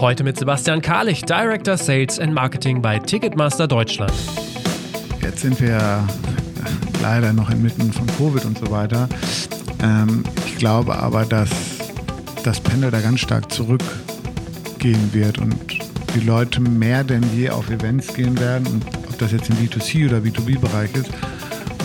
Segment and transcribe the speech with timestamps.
[0.00, 4.12] Heute mit Sebastian Karlich, Director Sales and Marketing bei Ticketmaster Deutschland.
[5.22, 6.06] Jetzt sind wir
[7.02, 9.08] leider noch inmitten von Covid und so weiter.
[9.82, 11.50] Ähm, ich glaube aber, dass
[12.42, 15.56] das Pendel da ganz stark zurückgehen wird und
[16.14, 18.82] die Leute mehr denn je auf Events gehen werden
[19.14, 21.10] ob das jetzt im B2C oder B2B-Bereich ist.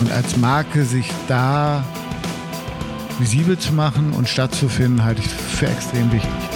[0.00, 1.84] Und als Marke sich da
[3.20, 6.49] visibel zu machen und stattzufinden, halte ich für extrem wichtig.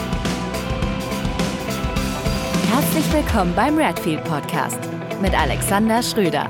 [2.95, 4.79] Herzlich willkommen beim Redfield Podcast
[5.21, 6.49] mit Alexander Schröder.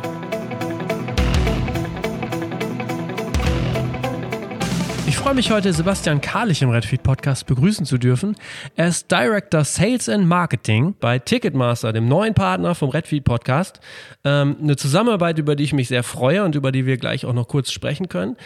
[5.07, 8.37] Ich freue mich heute, Sebastian Karlich im Redfeed Podcast begrüßen zu dürfen.
[8.77, 13.81] Er ist Director Sales and Marketing bei Ticketmaster, dem neuen Partner vom Redfeed Podcast.
[14.23, 17.33] Ähm, eine Zusammenarbeit, über die ich mich sehr freue und über die wir gleich auch
[17.33, 18.37] noch kurz sprechen können.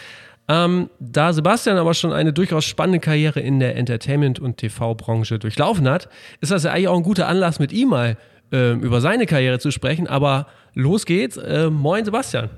[0.48, 5.88] Ähm, da Sebastian aber schon eine durchaus spannende Karriere in der Entertainment- und TV-Branche durchlaufen
[5.88, 6.09] hat,
[6.40, 8.16] ist das ja eigentlich auch ein guter Anlass, mit ihm mal
[8.51, 10.07] äh, über seine Karriere zu sprechen.
[10.07, 11.37] Aber los geht's.
[11.37, 12.49] Äh, moin, Sebastian.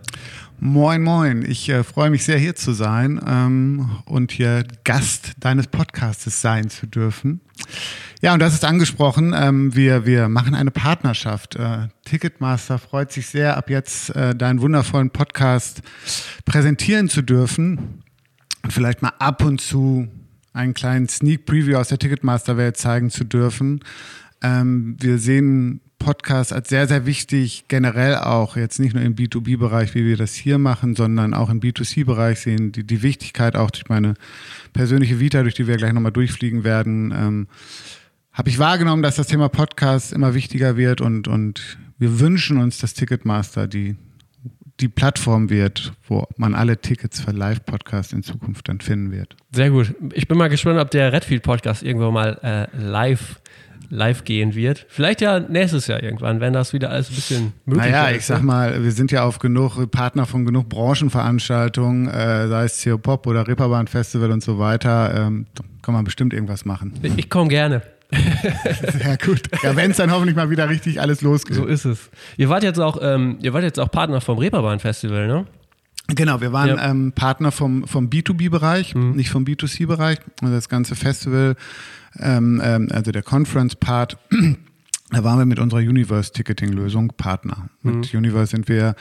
[0.62, 1.42] Moin, moin.
[1.48, 6.68] Ich äh, freue mich sehr, hier zu sein ähm, und hier Gast deines Podcastes sein
[6.68, 7.40] zu dürfen.
[8.20, 9.34] Ja, und das ist angesprochen.
[9.34, 11.56] Ähm, wir, wir machen eine Partnerschaft.
[11.56, 15.80] Äh, Ticketmaster freut sich sehr, ab jetzt äh, deinen wundervollen Podcast
[16.44, 18.02] präsentieren zu dürfen
[18.68, 20.08] vielleicht mal ab und zu
[20.52, 23.80] einen kleinen Sneak Preview aus der Ticketmaster-Welt zeigen zu dürfen.
[24.42, 29.94] Ähm, wir sehen Podcast als sehr, sehr wichtig, generell auch, jetzt nicht nur im B2B-Bereich,
[29.94, 33.88] wie wir das hier machen, sondern auch im B2C-Bereich sehen die, die Wichtigkeit auch durch
[33.88, 34.14] meine
[34.72, 37.46] persönliche Vita, durch die wir gleich nochmal durchfliegen werden, ähm,
[38.32, 42.78] habe ich wahrgenommen, dass das Thema Podcast immer wichtiger wird und, und wir wünschen uns,
[42.78, 43.96] dass Ticketmaster die,
[44.80, 49.36] die Plattform wird, wo man alle Tickets für Live-Podcasts in Zukunft dann finden wird.
[49.52, 49.94] Sehr gut.
[50.14, 53.40] Ich bin mal gespannt, ob der Redfield-Podcast irgendwann mal äh, live
[53.90, 54.86] live gehen wird.
[54.88, 57.92] Vielleicht ja nächstes Jahr irgendwann, wenn das wieder alles ein bisschen möglich ist.
[57.92, 62.64] Naja, ich sag mal, wir sind ja auf genug Partner von genug Branchenveranstaltungen, äh, sei
[62.64, 65.14] es CO Pop oder Reeperbahn Festival und so weiter.
[65.14, 66.94] Ähm, da kann man bestimmt irgendwas machen.
[67.16, 67.82] Ich komme gerne.
[68.12, 69.42] Sehr gut.
[69.62, 71.56] Ja, wenn es dann hoffentlich mal wieder richtig alles losgeht.
[71.56, 72.10] So ist es.
[72.36, 75.46] Ihr wart jetzt auch, ähm, ihr wart jetzt auch Partner vom Reeperbahn Festival, ne?
[76.08, 76.90] Genau, wir waren ja.
[76.90, 79.12] ähm, Partner vom, vom B2B-Bereich, mhm.
[79.12, 80.18] nicht vom B2C-Bereich.
[80.42, 81.54] Also das ganze Festival
[82.18, 84.18] ähm, ähm, also der Conference-Part,
[85.10, 87.68] da waren wir mit unserer Universe-Ticketing-Lösung Partner.
[87.82, 88.00] Mhm.
[88.00, 88.94] Mit Universe sind wir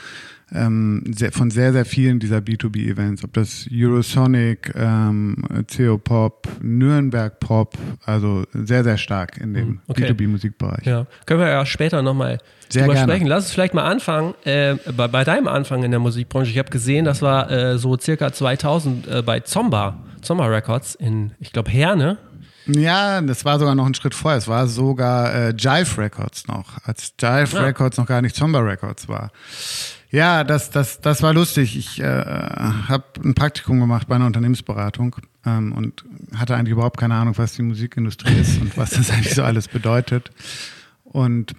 [0.52, 5.36] ähm, sehr, von sehr, sehr vielen dieser B2B-Events, ob das Eurosonic, ähm,
[5.74, 9.80] CO Pop, Nürnberg Pop, also sehr, sehr stark in dem mhm.
[9.86, 10.10] okay.
[10.10, 10.84] B2B-Musikbereich.
[10.86, 12.38] Ja, können wir ja später nochmal
[12.72, 13.12] drüber gerne.
[13.12, 13.26] sprechen.
[13.26, 16.50] Lass uns vielleicht mal anfangen, äh, bei, bei, deinem Anfang in der Musikbranche.
[16.50, 21.32] Ich habe gesehen, das war äh, so circa 2000 äh, bei Zomba, Zomba Records in,
[21.38, 22.18] ich glaube, Herne.
[22.66, 24.38] Ja, das war sogar noch ein Schritt vorher.
[24.38, 27.62] Es war sogar äh, Jive Records noch, als Jive ja.
[27.62, 29.30] Records noch gar nicht Zomba Records war.
[30.10, 31.76] Ja, das, das, das war lustig.
[31.76, 35.16] Ich äh, habe ein Praktikum gemacht bei einer Unternehmensberatung
[35.46, 36.04] ähm, und
[36.36, 39.68] hatte eigentlich überhaupt keine Ahnung, was die Musikindustrie ist und was das eigentlich so alles
[39.68, 40.30] bedeutet.
[41.04, 41.54] Und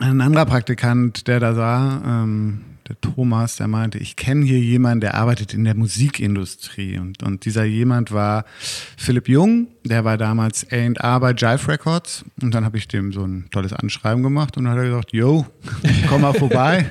[0.00, 5.00] ein anderer Praktikant, der da sah, ähm, der Thomas, der meinte, ich kenne hier jemanden,
[5.00, 6.98] der arbeitet in der Musikindustrie.
[6.98, 8.44] Und, und dieser jemand war
[8.96, 12.24] Philipp Jung, der war damals A&R bei Jive Records.
[12.42, 15.12] Und dann habe ich dem so ein tolles Anschreiben gemacht und dann hat er gesagt,
[15.12, 15.46] yo,
[16.08, 16.90] komm mal vorbei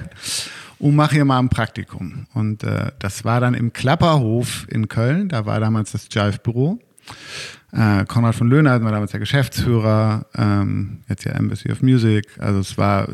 [0.79, 2.25] und mach hier mal ein Praktikum.
[2.33, 6.79] Und äh, das war dann im Klapperhof in Köln, da war damals das Jive-Büro.
[7.71, 12.25] Äh, Konrad von Löhner war damals der Geschäftsführer, ähm, jetzt ja Embassy of Music.
[12.39, 13.07] Also es war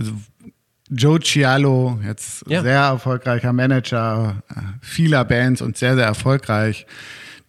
[0.90, 2.62] Joe Cialo, jetzt ja.
[2.62, 4.42] sehr erfolgreicher Manager
[4.82, 6.88] vieler Bands und sehr, sehr erfolgreich.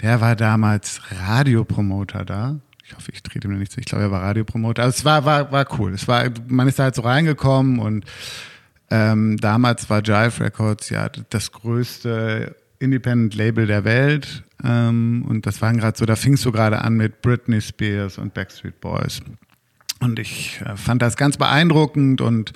[0.00, 2.60] Der war damals Radiopromoter da.
[2.84, 3.80] Ich hoffe, ich trete ihm nicht zu.
[3.80, 4.82] Ich glaube, er war Radiopromoter.
[4.82, 5.92] Also es war, war, war cool.
[5.92, 8.04] Es war, man ist da halt so reingekommen und
[8.90, 14.42] ähm, damals war Jive Records ja das größte Independent Label der Welt.
[14.64, 18.34] Ähm, und das waren gerade so, da fingst du gerade an mit Britney Spears und
[18.34, 19.20] Backstreet Boys.
[20.00, 22.52] Und ich äh, fand das ganz beeindruckend und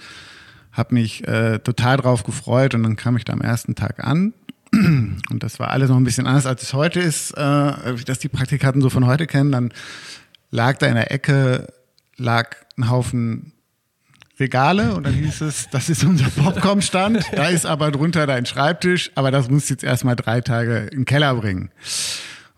[0.74, 4.34] habe mich äh, total drauf gefreut und dann kam ich da am ersten Tag an
[4.72, 8.28] und das war alles noch ein bisschen anders, als es heute ist, äh, dass die
[8.28, 9.52] Praktikanten so von heute kennen.
[9.52, 9.72] Dann
[10.50, 11.68] lag da in der Ecke
[12.16, 13.52] lag ein Haufen
[14.38, 19.12] Regale und dann hieß es, das ist unser Popcorn-Stand, da ist aber drunter dein Schreibtisch,
[19.14, 21.70] aber das musst du jetzt erstmal drei Tage in den Keller bringen.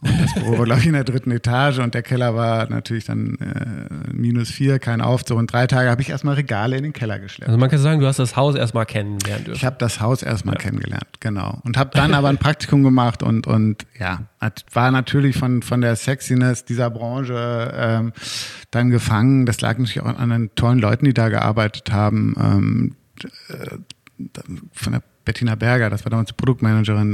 [0.03, 3.07] Und das Büro war, glaube ich, in der dritten Etage und der Keller war natürlich
[3.07, 5.39] dann äh, minus vier, kein Aufzug.
[5.39, 7.49] Und drei Tage habe ich erstmal Regale in den Keller geschleppt.
[7.49, 9.57] Also man kann sagen, du hast das Haus erstmal kennenlernen dürfen.
[9.57, 10.61] Ich habe das Haus erstmal ja.
[10.61, 11.61] kennengelernt, genau.
[11.65, 14.21] Und habe dann aber ein Praktikum gemacht und, und ja,
[14.73, 18.13] war natürlich von, von der Sexiness dieser Branche ähm,
[18.71, 19.47] dann gefangen.
[19.47, 22.35] Das lag natürlich auch an den tollen Leuten, die da gearbeitet haben.
[22.39, 22.97] Ähm,
[23.49, 23.79] äh,
[24.73, 27.13] von der Bettina Berger, das war damals die Produktmanagerin.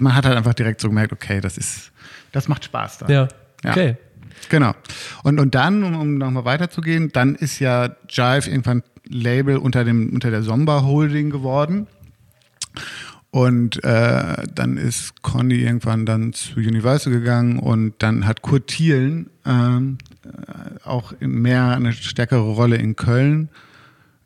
[0.00, 1.90] man hat halt einfach direkt so gemerkt, okay, das ist,
[2.30, 3.08] das macht Spaß da.
[3.08, 3.28] Ja,
[3.64, 3.96] okay.
[4.50, 4.72] Genau.
[5.24, 10.12] Und, und dann, um, um nochmal weiterzugehen, dann ist ja Jive irgendwann Label unter, dem,
[10.12, 11.88] unter der Somba Holding geworden.
[13.30, 19.28] Und äh, dann ist Conny irgendwann dann zu Universal gegangen und dann hat Kurt Thielen
[19.44, 23.50] ähm, äh, auch mehr eine stärkere Rolle in Köln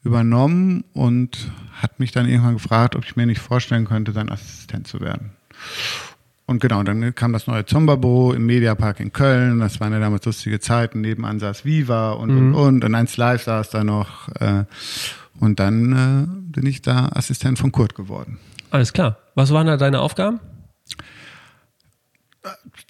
[0.04, 1.50] übernommen und
[1.80, 5.32] hat mich dann irgendwann gefragt, ob ich mir nicht vorstellen könnte, sein Assistent zu werden.
[6.46, 9.60] Und genau, dann kam das neue Zombabo im Mediapark in Köln.
[9.60, 11.00] Das waren ja damals lustige Zeiten.
[11.00, 12.54] Nebenan saß Viva und, mhm.
[12.54, 12.84] und, und.
[12.84, 14.28] Und eins live saß da noch.
[14.40, 14.64] Äh,
[15.38, 18.38] und dann äh, bin ich da Assistent von Kurt geworden.
[18.70, 19.18] Alles klar.
[19.34, 20.40] Was waren da deine Aufgaben?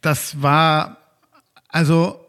[0.00, 0.96] Das war,
[1.68, 2.24] also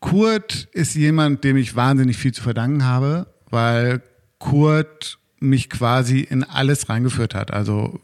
[0.00, 4.02] Kurt ist jemand, dem ich wahnsinnig viel zu verdanken habe, weil
[4.38, 7.50] Kurt mich quasi in alles reingeführt hat.
[7.50, 8.00] Also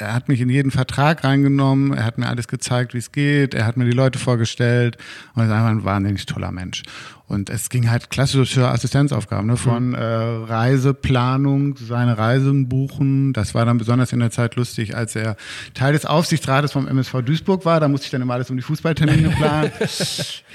[0.00, 3.54] er hat mich in jeden Vertrag reingenommen, er hat mir alles gezeigt, wie es geht,
[3.54, 4.96] er hat mir die Leute vorgestellt
[5.34, 6.82] und er ist einfach ein wahnsinnig toller Mensch.
[7.30, 9.56] Und es ging halt klassische Assistenzaufgaben, ne?
[9.56, 9.94] von mhm.
[9.94, 13.32] äh, Reiseplanung, seine Reisen buchen.
[13.32, 15.36] Das war dann besonders in der Zeit lustig, als er
[15.72, 17.78] Teil des Aufsichtsrates vom MSV Duisburg war.
[17.78, 19.70] Da musste ich dann immer alles um die Fußballtermine planen.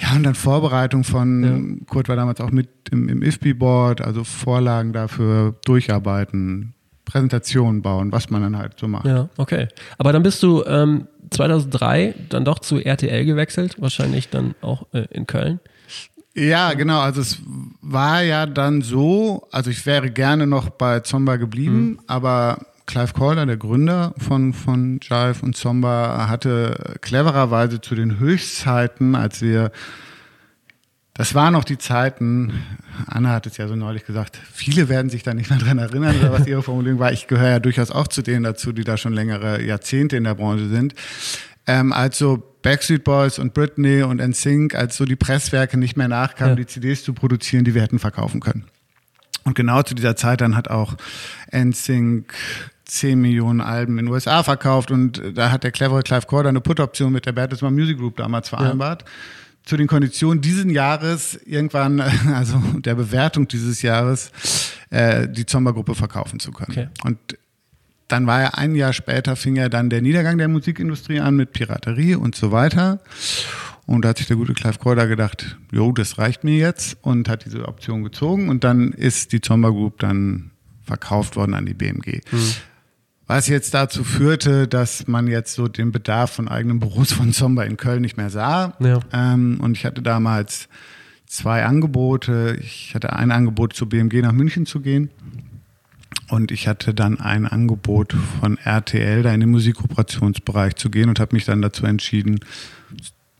[0.01, 1.85] ja, und dann Vorbereitung von, ja.
[1.87, 6.74] Kurt war damals auch mit im, im IFBI-Board, also Vorlagen dafür durcharbeiten,
[7.05, 9.05] Präsentationen bauen, was man dann halt so macht.
[9.05, 9.67] Ja, okay.
[9.97, 15.05] Aber dann bist du ähm, 2003 dann doch zu RTL gewechselt, wahrscheinlich dann auch äh,
[15.11, 15.59] in Köln.
[16.33, 16.99] Ja, genau.
[16.99, 17.39] Also es
[17.81, 21.99] war ja dann so, also ich wäre gerne noch bei Zomba geblieben, mhm.
[22.07, 29.15] aber Clive Calder, der Gründer von, von Jive und Zomba, hatte clevererweise zu den Höchstzeiten,
[29.15, 29.71] als wir,
[31.15, 32.51] das waren noch die Zeiten,
[33.07, 36.17] Anna hat es ja so neulich gesagt, viele werden sich da nicht mehr dran erinnern,
[36.29, 37.13] was ihre Formulierung war.
[37.13, 40.35] Ich gehöre ja durchaus auch zu denen dazu, die da schon längere Jahrzehnte in der
[40.35, 40.93] Branche sind.
[41.67, 46.57] Ähm, also Backstreet Boys und Britney und NSYNC, als so die Presswerke nicht mehr nachkamen,
[46.57, 46.63] ja.
[46.63, 48.65] die CDs zu produzieren, die wir hätten verkaufen können.
[49.45, 50.95] Und genau zu dieser Zeit dann hat auch
[51.55, 52.33] NSYNC
[52.83, 56.61] 10 Millionen Alben in den USA verkauft und da hat der clevere Clive Corder eine
[56.61, 59.03] Put-Option mit der Bertelsmann Music Group damals vereinbart.
[59.03, 59.07] Ja.
[59.65, 61.99] Zu den Konditionen dieses Jahres irgendwann,
[62.33, 64.31] also der Bewertung dieses Jahres,
[64.89, 66.71] äh, die Zomba-Gruppe verkaufen zu können.
[66.71, 66.87] Okay.
[67.03, 67.17] Und
[68.07, 71.53] dann war er ein Jahr später, fing ja dann der Niedergang der Musikindustrie an mit
[71.53, 72.99] Piraterie und so weiter.
[73.87, 77.29] Und da hat sich der gute Clive Corder gedacht, jo, das reicht mir jetzt und
[77.29, 78.49] hat diese Option gezogen.
[78.49, 80.51] Und dann ist die Zomba Group dann
[80.83, 82.21] verkauft worden an die BMG.
[82.31, 82.53] Mhm.
[83.27, 87.63] Was jetzt dazu führte, dass man jetzt so den Bedarf von eigenen Büros von Zomba
[87.63, 88.73] in Köln nicht mehr sah.
[88.79, 88.99] Ja.
[89.11, 90.67] Ähm, und ich hatte damals
[91.25, 92.57] zwei Angebote.
[92.61, 95.09] Ich hatte ein Angebot zur BMG nach München zu gehen.
[96.29, 101.19] Und ich hatte dann ein Angebot von RTL, da in den Musikkooperationsbereich zu gehen und
[101.19, 102.39] habe mich dann dazu entschieden,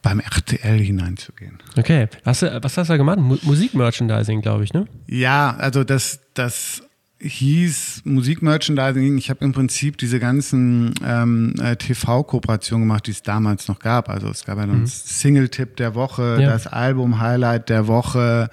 [0.03, 1.57] beim RTL hineinzugehen.
[1.75, 3.17] Okay, was, was hast du da gemacht?
[3.17, 4.87] Musikmerchandising, glaube ich, ne?
[5.07, 6.83] Ja, also das, das
[7.25, 9.17] hieß Musikmerchandising.
[9.17, 14.09] Ich habe im Prinzip diese ganzen ähm, äh, TV-Kooperationen gemacht, die es damals noch gab.
[14.09, 14.85] Also es gab ja mhm.
[14.85, 16.49] Single-Tipp der Woche, ja.
[16.49, 18.49] das Album-Highlight der Woche,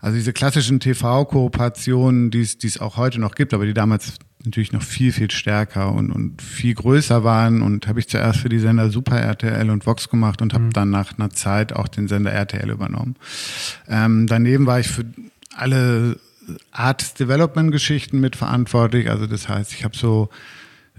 [0.00, 4.14] also diese klassischen TV-Kooperationen, die es auch heute noch gibt, aber die damals
[4.44, 7.62] natürlich noch viel, viel stärker und, und viel größer waren.
[7.62, 10.72] Und habe ich zuerst für die Sender Super RTL und Vox gemacht und habe mhm.
[10.72, 13.16] dann nach einer Zeit auch den Sender RTL übernommen.
[13.88, 15.04] Ähm, daneben war ich für
[15.56, 16.18] alle
[16.70, 19.10] Art Development Geschichten mitverantwortlich.
[19.10, 20.28] Also das heißt, ich habe so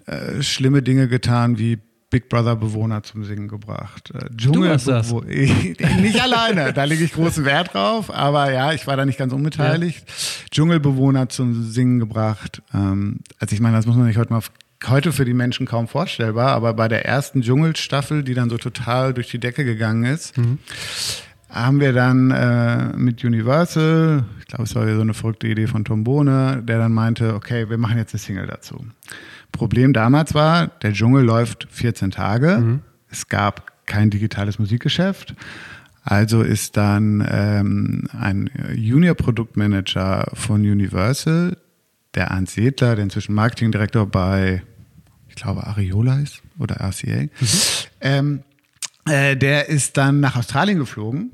[0.05, 1.79] äh, schlimme Dinge getan wie
[2.09, 4.11] Big Brother Bewohner zum Singen gebracht.
[4.13, 5.11] Äh, Dschungel das.
[5.23, 9.31] nicht alleine, da lege ich großen Wert drauf, aber ja, ich war da nicht ganz
[9.31, 10.03] unbeteiligt.
[10.07, 10.49] Ja.
[10.49, 12.63] Dschungelbewohner zum Singen gebracht.
[12.73, 14.41] Ähm, also ich meine, das muss man sich heute mal
[14.87, 19.13] heute für die Menschen kaum vorstellbar, aber bei der ersten Dschungelstaffel, die dann so total
[19.13, 20.57] durch die Decke gegangen ist, mhm.
[21.49, 25.67] Haben wir dann äh, mit Universal, ich glaube, es war ja so eine verrückte Idee
[25.67, 28.85] von Tom Bohne, der dann meinte, okay, wir machen jetzt eine Single dazu.
[29.51, 32.57] Problem damals war, der Dschungel läuft 14 Tage.
[32.59, 32.79] Mhm.
[33.09, 35.33] Es gab kein digitales Musikgeschäft.
[36.03, 41.57] Also ist dann ähm, ein Junior-Produktmanager von Universal,
[42.13, 44.61] der Arndt Sedler, der inzwischen Marketingdirektor bei,
[45.27, 47.29] ich glaube, Ariola ist oder RCA, mhm.
[48.01, 48.43] ähm,
[49.05, 51.31] Äh, der ist dann nach Australien geflogen,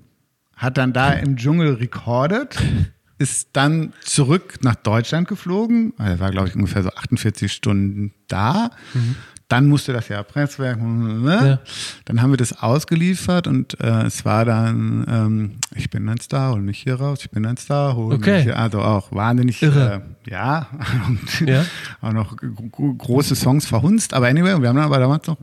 [0.56, 2.58] hat dann da im Dschungel recorded,
[3.18, 5.94] ist dann zurück nach Deutschland geflogen.
[5.98, 8.72] Er war, glaube ich, ungefähr so 48 Stunden da.
[8.94, 9.16] Mhm.
[9.48, 11.60] Dann musste das ja Presswerk, ne?
[11.64, 11.72] Ja.
[12.06, 16.54] Dann haben wir das ausgeliefert und äh, es war dann, ähm, ich bin ein Star,
[16.54, 18.38] hol mich hier raus, ich bin ein Star, hol okay.
[18.38, 18.58] mich hier.
[18.58, 20.68] Also auch wahnsinnig, äh, ja,
[21.08, 21.64] und ja.
[22.02, 24.16] auch noch große Songs verhunzt.
[24.16, 25.38] Aber anyway, wir haben dann aber damals noch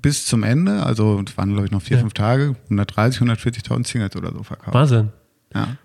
[0.00, 2.00] bis zum Ende, also es waren glaube ich noch vier, ja.
[2.02, 4.74] fünf Tage, 130, 140.000 Singles oder so verkauft.
[4.74, 5.10] Wahnsinn.
[5.54, 5.76] Ja.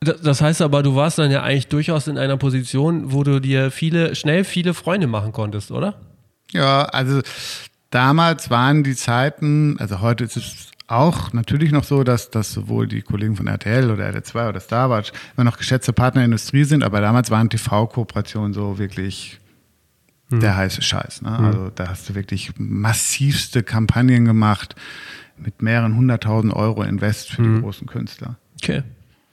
[0.00, 3.70] Das heißt aber, du warst dann ja eigentlich durchaus in einer Position, wo du dir
[3.72, 5.94] viele, schnell viele Freunde machen konntest, oder?
[6.52, 7.20] Ja, also
[7.90, 12.86] damals waren die Zeiten, also heute ist es auch natürlich noch so, dass, dass sowohl
[12.86, 16.82] die Kollegen von RTL oder RTL2 oder Starwatch immer noch geschätzte Partner der Industrie sind,
[16.82, 19.38] aber damals waren TV-Kooperationen so wirklich
[20.30, 20.40] hm.
[20.40, 21.22] der heiße Scheiß.
[21.22, 21.36] Ne?
[21.36, 21.44] Hm.
[21.44, 24.74] Also da hast du wirklich massivste Kampagnen gemacht
[25.36, 27.56] mit mehreren hunderttausend Euro Invest für hm.
[27.56, 28.36] die großen Künstler.
[28.62, 28.82] Okay.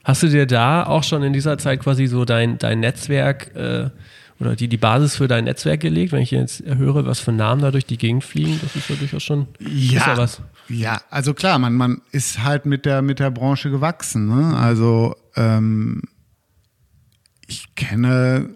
[0.04, 3.90] Hast du dir da auch schon in dieser Zeit quasi so dein, dein Netzwerk äh,
[4.38, 6.12] oder die, die Basis für dein Netzwerk gelegt?
[6.12, 8.94] Wenn ich jetzt höre, was für Namen da durch die Gegend fliegen, das ist ja
[8.94, 10.42] durchaus schon ja, ja was.
[10.68, 14.28] Ja, also klar, man, man ist halt mit der, mit der Branche gewachsen.
[14.28, 14.56] Ne?
[14.56, 16.02] Also ähm,
[17.48, 18.50] ich kenne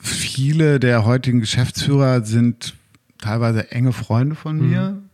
[0.00, 2.74] viele der heutigen Geschäftsführer sind
[3.18, 4.90] teilweise enge Freunde von mir.
[4.92, 5.04] Mhm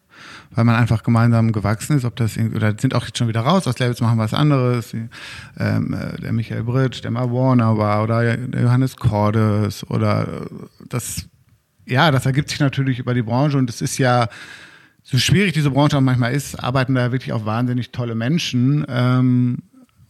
[0.53, 3.67] weil man einfach gemeinsam gewachsen ist, ob das oder sind auch jetzt schon wieder raus
[3.67, 4.93] aus Labels, machen was anderes.
[4.93, 10.47] Ähm, äh, der Michael Bridge, der mal Warner war oder der Johannes Cordes oder äh,
[10.89, 11.27] das,
[11.87, 14.29] ja, das ergibt sich natürlich über die Branche und es ist ja
[15.03, 18.85] so schwierig diese Branche auch manchmal ist, arbeiten da wirklich auch wahnsinnig tolle Menschen.
[18.89, 19.59] Ähm,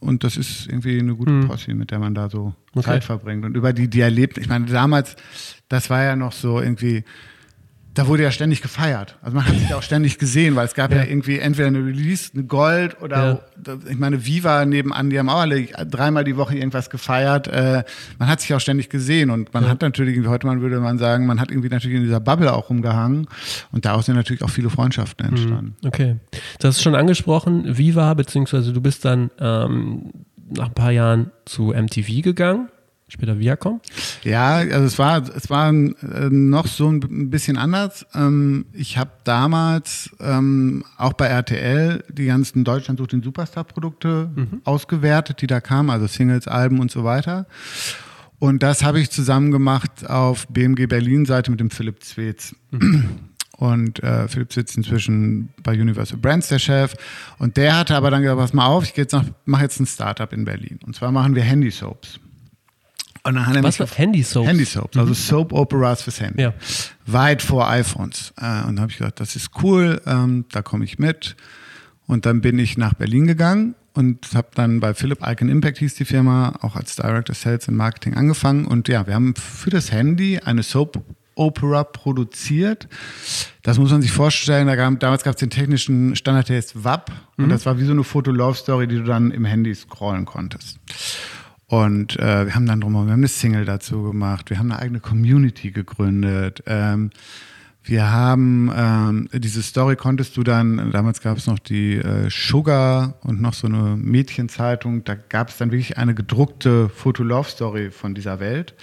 [0.01, 1.49] und das ist irgendwie eine gute hm.
[1.49, 2.87] Posse, mit der man da so okay.
[2.87, 3.45] Zeit verbringt.
[3.45, 5.17] Und über die, die erlebt, ich meine, damals,
[5.69, 7.05] das war ja noch so irgendwie,
[7.95, 9.17] da wurde ja ständig gefeiert.
[9.23, 11.69] Also man hat sich ja auch ständig gesehen, weil es gab ja, ja irgendwie entweder
[11.69, 13.77] eine Release, eine Gold oder ja.
[13.89, 17.49] ich meine Viva nebenan, die haben auch alle dreimal die Woche irgendwas gefeiert.
[17.49, 17.85] Äh,
[18.19, 19.71] man hat sich auch ständig gesehen und man ja.
[19.71, 22.71] hat natürlich, heute man würde man sagen, man hat irgendwie natürlich in dieser Bubble auch
[22.71, 23.27] rumgehangen
[23.73, 25.33] und daraus sind natürlich auch viele Freundschaften mhm.
[25.33, 25.77] entstanden.
[25.85, 26.17] Okay,
[26.59, 30.13] das ist schon angesprochen, Viva, beziehungsweise du bist dann ähm,
[30.49, 32.69] nach ein paar Jahren zu MTV gegangen
[33.11, 33.81] später Viacom?
[34.23, 38.07] Ja, also es war, es war äh, noch so ein bisschen anders.
[38.15, 44.63] Ähm, ich habe damals ähm, auch bei RTL die ganzen Deutschland sucht den Superstar-Produkte mhm.
[44.65, 47.47] ausgewertet, die da kamen, also Singles, Alben und so weiter.
[48.39, 52.55] Und das habe ich zusammen gemacht auf BMG Berlin-Seite mit dem Philipp Zweetz.
[52.71, 53.31] Mhm.
[53.61, 56.95] Und äh, Philipp sitzt inzwischen bei Universal Brands, der Chef.
[57.39, 59.07] Und der hatte aber dann gesagt, pass mal auf, ich
[59.45, 60.81] mache jetzt ein Startup in Berlin.
[60.87, 62.21] Und zwar machen wir Handy-Soaps.
[63.23, 64.49] Und dann hat er Was für Handy-Soaps?
[64.49, 65.15] Handy-Soaps, also mhm.
[65.15, 66.43] Soap-Operas fürs Handy.
[66.43, 66.55] Ja.
[67.07, 68.33] Weit vor iPhones.
[68.41, 71.37] Äh, und da habe ich gedacht, das ist cool, ähm, da komme ich mit.
[72.07, 75.95] Und dann bin ich nach Berlin gegangen und habe dann bei Philip Icon Impact hieß
[75.95, 78.65] die Firma, auch als Director Sales and Marketing angefangen.
[78.65, 81.03] Und ja, wir haben für das Handy eine Soap
[81.35, 82.89] Opera produziert.
[83.63, 84.67] Das muss man sich vorstellen.
[84.67, 87.11] Da gab, damals gab es den technischen Standard, der heißt WAP.
[87.37, 87.49] Und mhm.
[87.51, 90.79] das war wie so eine Foto-Love-Story, die du dann im Handy scrollen konntest.
[91.71, 94.83] Und äh, wir haben dann drumherum, wir haben eine Single dazu gemacht, wir haben eine
[94.83, 96.65] eigene Community gegründet.
[96.67, 97.11] Ähm,
[97.85, 103.15] wir haben ähm, diese Story konntest du dann, damals gab es noch die äh, Sugar
[103.23, 108.41] und noch so eine Mädchenzeitung, da gab es dann wirklich eine gedruckte Foto-Love-Story von dieser
[108.41, 108.75] Welt.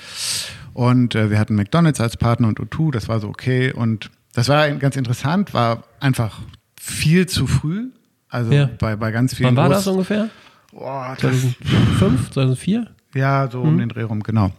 [0.74, 3.74] Und äh, wir hatten McDonalds als Partner und O2, das war so okay.
[3.74, 6.39] Und das war ganz interessant, war einfach
[6.79, 7.89] viel zu früh.
[8.29, 8.70] Also ja.
[8.79, 9.50] bei, bei ganz vielen.
[9.50, 10.29] Wann war das ungefähr?
[10.71, 12.88] Boah, 2005, 2004?
[13.13, 13.69] Ja, so mhm.
[13.69, 14.51] um den Dreh rum, genau.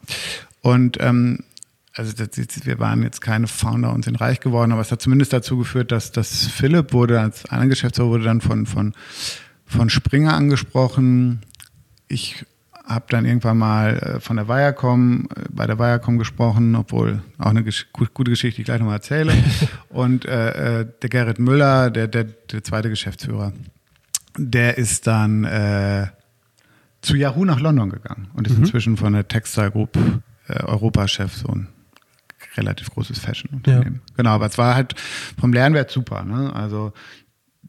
[0.62, 1.44] Und ähm,
[1.94, 2.30] also das,
[2.64, 5.90] wir waren jetzt keine Founder und sind reich geworden, aber es hat zumindest dazu geführt,
[5.90, 8.94] dass, dass Philipp wurde als einer Geschäftsführer wurde dann von, von,
[9.66, 11.42] von Springer angesprochen.
[12.06, 12.44] Ich
[12.88, 17.50] habe dann irgendwann mal äh, von der Viacom, äh, bei der Viacom gesprochen, obwohl auch
[17.50, 19.34] eine gesch gute Geschichte, die ich gleich nochmal erzähle.
[19.90, 23.52] Und äh, äh, der Gerrit Müller, der, der, der zweite Geschäftsführer,
[24.38, 26.06] der ist dann äh,
[27.02, 28.64] zu Yahoo nach London gegangen und ist mhm.
[28.64, 29.96] inzwischen von der Textile Group
[30.48, 31.68] äh, Europachef, so ein
[32.56, 34.02] relativ großes Fashion-Unternehmen.
[34.08, 34.14] Ja.
[34.16, 34.94] Genau, aber es war halt
[35.38, 36.24] vom Lernwert super.
[36.24, 36.52] Ne?
[36.54, 36.92] Also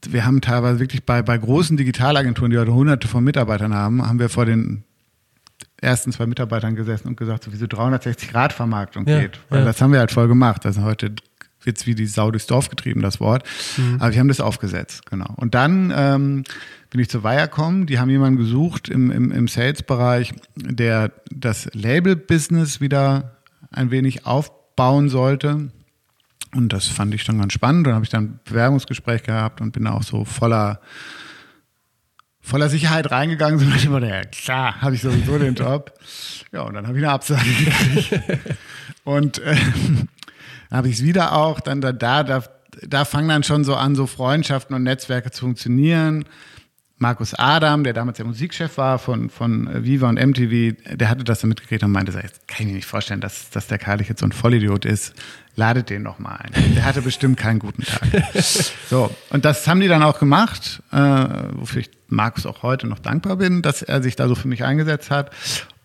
[0.07, 4.19] wir haben teilweise wirklich bei, bei großen Digitalagenturen, die heute hunderte von Mitarbeitern haben, haben
[4.19, 4.83] wir vor den
[5.81, 9.39] ersten zwei Mitarbeitern gesessen und gesagt, so wie so 360-Grad-Vermarktung ja, geht.
[9.49, 9.65] Weil ja.
[9.65, 10.65] das haben wir halt voll gemacht.
[10.65, 11.13] Also heute
[11.66, 13.44] jetzt wie die Sau durchs Dorf getrieben, das Wort.
[13.78, 13.98] Mhm.
[14.00, 15.34] Aber wir haben das aufgesetzt, genau.
[15.36, 16.44] Und dann ähm,
[16.89, 22.82] bin ich zu Viacom, die haben jemanden gesucht im, im, im Sales-Bereich, der das Label-Business
[22.82, 23.38] wieder
[23.72, 25.70] ein wenig aufbauen sollte.
[26.56, 27.86] Und das fand ich dann ganz spannend.
[27.86, 30.80] Dann habe ich dann ein Bewerbungsgespräch gehabt und bin auch so voller,
[32.42, 33.60] voller Sicherheit reingegangen.
[33.60, 35.94] So ich immer, ja klar, habe ich sowieso den Job.
[36.51, 38.20] Ja, und dann habe ich eine Absage gekriegt.
[39.04, 40.10] und äh, dann
[40.71, 41.59] habe ich es wieder auch.
[41.59, 42.43] Dann da, da, da,
[42.88, 46.25] da fangen dann schon so an, so Freundschaften und Netzwerke zu funktionieren.
[47.01, 51.39] Markus Adam, der damals der Musikchef war von, von Viva und MTV, der hatte das
[51.39, 54.19] dann mitgekriegt und meinte, jetzt kann ich mir nicht vorstellen, dass, dass der Karlich jetzt
[54.19, 55.13] so ein Vollidiot ist.
[55.55, 56.51] Ladet den noch mal ein.
[56.75, 58.01] Der hatte bestimmt keinen guten Tag.
[58.89, 62.99] So, und das haben die dann auch gemacht, äh, wofür ich Markus auch heute noch
[62.99, 65.31] dankbar bin, dass er sich da so für mich eingesetzt hat.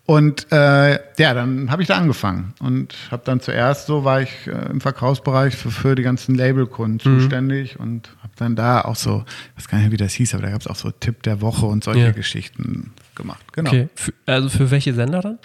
[0.07, 4.29] Und äh, ja, dann habe ich da angefangen und habe dann zuerst so war ich
[4.45, 7.19] äh, im Verkaufsbereich für, für die ganzen Labelkunden mhm.
[7.19, 10.43] zuständig und habe dann da auch so, ich weiß gar nicht, wie das hieß, aber
[10.43, 12.11] da gab es auch so Tipp der Woche und solche ja.
[12.11, 13.43] Geschichten gemacht.
[13.53, 13.71] Genau.
[13.71, 13.89] Okay.
[13.95, 15.39] Für, also für welche Sender dann?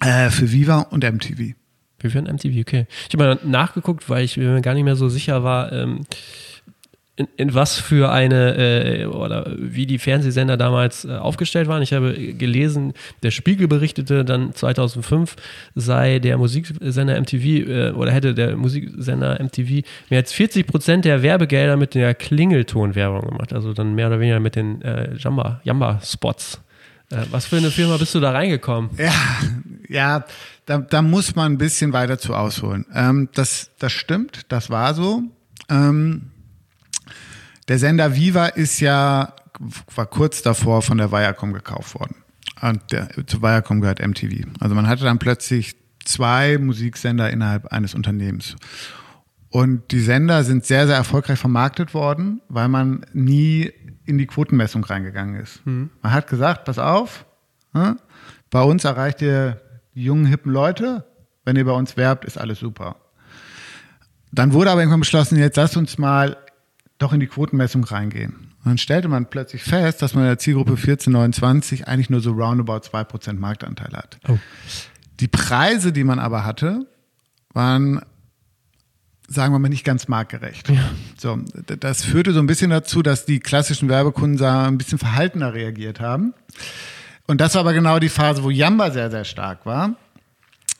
[0.00, 1.54] Äh, für Viva und MTV.
[2.00, 2.86] Viva und MTV, okay.
[3.08, 5.72] Ich habe mal nachgeguckt, weil ich mir gar nicht mehr so sicher war.
[5.72, 6.00] Ähm,
[7.16, 11.82] in, in was für eine äh, oder wie die Fernsehsender damals äh, aufgestellt waren.
[11.82, 12.92] Ich habe gelesen,
[13.22, 15.34] der Spiegel berichtete dann 2005
[15.74, 21.22] sei der Musiksender MTV äh, oder hätte der Musiksender MTV mehr als 40 Prozent der
[21.22, 23.54] Werbegelder mit der Klingeltonwerbung gemacht.
[23.54, 26.60] Also dann mehr oder weniger mit den äh, Jamba, Jamba-Spots.
[27.10, 28.90] Äh, was für eine Firma bist du da reingekommen?
[28.98, 29.12] Ja,
[29.88, 30.24] ja,
[30.66, 32.84] da, da muss man ein bisschen weiter zu ausholen.
[32.92, 35.22] Ähm, das, das stimmt, das war so.
[35.70, 36.30] Ähm,
[37.68, 39.34] der Sender Viva ist ja,
[39.94, 42.16] war kurz davor von der Viacom gekauft worden.
[42.60, 44.46] Und der, zu Viacom gehört MTV.
[44.60, 48.56] Also man hatte dann plötzlich zwei Musiksender innerhalb eines Unternehmens.
[49.50, 53.72] Und die Sender sind sehr, sehr erfolgreich vermarktet worden, weil man nie
[54.04, 55.64] in die Quotenmessung reingegangen ist.
[55.66, 55.90] Mhm.
[56.02, 57.26] Man hat gesagt, pass auf,
[57.72, 57.98] hm,
[58.50, 59.60] bei uns erreicht ihr
[59.94, 61.04] die jungen, hippen Leute.
[61.44, 62.96] Wenn ihr bei uns werbt, ist alles super.
[64.32, 66.36] Dann wurde aber irgendwann beschlossen, jetzt lasst uns mal
[66.98, 68.32] doch in die Quotenmessung reingehen.
[68.64, 72.20] Und dann stellte man plötzlich fest, dass man in der Zielgruppe 14, 29 eigentlich nur
[72.20, 74.18] so roundabout 2% Marktanteil hat.
[74.28, 74.38] Oh.
[75.20, 76.86] Die Preise, die man aber hatte,
[77.52, 78.02] waren,
[79.28, 80.68] sagen wir mal, nicht ganz marktgerecht.
[80.68, 80.90] Ja.
[81.16, 81.38] So,
[81.80, 86.34] das führte so ein bisschen dazu, dass die klassischen Werbekunden ein bisschen verhaltener reagiert haben.
[87.26, 89.96] Und das war aber genau die Phase, wo Yamba sehr, sehr stark war.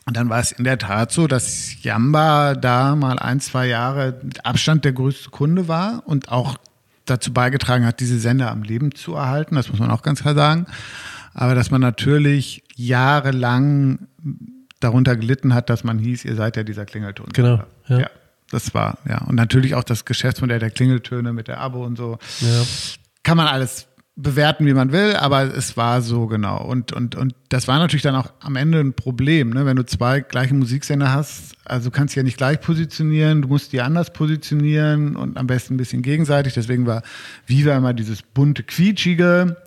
[0.06, 4.18] Und dann war es in der Tat so, dass Jamba da mal ein, zwei Jahre
[4.22, 6.58] mit Abstand der größte Kunde war und auch
[7.06, 9.56] dazu beigetragen hat, diese Sender am Leben zu erhalten.
[9.56, 10.66] Das muss man auch ganz klar sagen.
[11.34, 14.06] Aber dass man natürlich jahrelang
[14.78, 17.26] darunter gelitten hat, dass man hieß, ihr seid ja dieser Klingelton.
[17.32, 17.62] Genau.
[17.88, 17.98] Ja.
[17.98, 18.10] ja.
[18.50, 19.22] das war, ja.
[19.22, 22.18] Und natürlich auch das Geschäftsmodell der Klingeltöne mit der Abo und so.
[22.40, 22.62] Ja.
[23.24, 26.64] Kann man alles bewerten, wie man will, aber es war so genau.
[26.64, 29.66] Und, und, und das war natürlich dann auch am Ende ein Problem, ne?
[29.66, 31.54] wenn du zwei gleiche Musiksender hast.
[31.66, 35.74] Also du kannst ja nicht gleich positionieren, du musst die anders positionieren und am besten
[35.74, 36.54] ein bisschen gegenseitig.
[36.54, 37.02] Deswegen war
[37.46, 39.58] Viva immer dieses bunte, quietschige.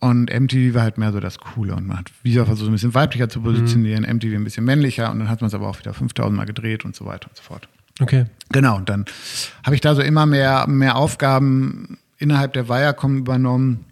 [0.00, 1.74] Und MTV war halt mehr so das Coole.
[1.74, 4.16] Und man hat Viva versucht, ein bisschen weiblicher zu positionieren, mhm.
[4.16, 5.10] MTV ein bisschen männlicher.
[5.10, 7.36] Und dann hat man es aber auch wieder 5000 Mal gedreht und so weiter und
[7.36, 7.68] so fort.
[8.00, 8.26] Okay.
[8.50, 8.76] Genau.
[8.76, 9.06] Und dann
[9.64, 13.84] habe ich da so immer mehr, mehr Aufgaben innerhalb der Viacom übernommen,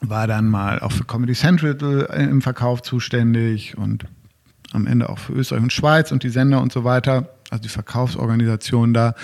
[0.00, 4.04] war dann mal auch für Comedy Central äh, im Verkauf zuständig und
[4.72, 7.68] am Ende auch für Österreich und Schweiz und die Sender und so weiter, also die
[7.68, 9.14] Verkaufsorganisation da.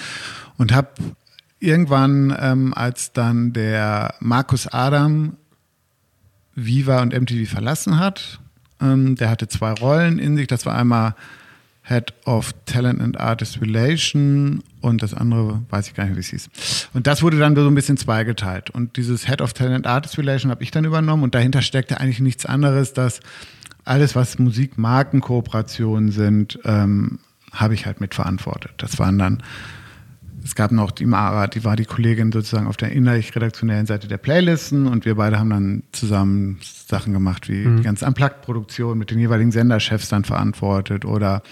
[0.56, 0.88] Und habe
[1.60, 5.36] irgendwann, ähm, als dann der Markus Adam
[6.54, 8.40] Viva und MTV verlassen hat,
[8.80, 11.14] ähm, der hatte zwei Rollen in sich, das war einmal
[11.84, 16.28] Head of Talent and Artist Relation und das andere weiß ich gar nicht, wie es
[16.28, 16.48] hieß.
[16.94, 18.70] Und das wurde dann so ein bisschen zweigeteilt.
[18.70, 21.98] Und dieses Head of Talent and Artist Relation habe ich dann übernommen und dahinter steckte
[22.00, 23.20] eigentlich nichts anderes, dass
[23.84, 27.18] alles, was Musikmarkenkooperationen sind, ähm,
[27.52, 28.72] habe ich halt mitverantwortet.
[28.78, 29.42] Das waren dann
[30.44, 34.18] es gab noch die Mara, die war die Kollegin sozusagen auf der innerlich-redaktionellen Seite der
[34.18, 37.76] Playlisten und wir beide haben dann zusammen Sachen gemacht, wie mhm.
[37.78, 41.42] die ganze Unplugged-Produktion mit den jeweiligen Senderchefs dann verantwortet oder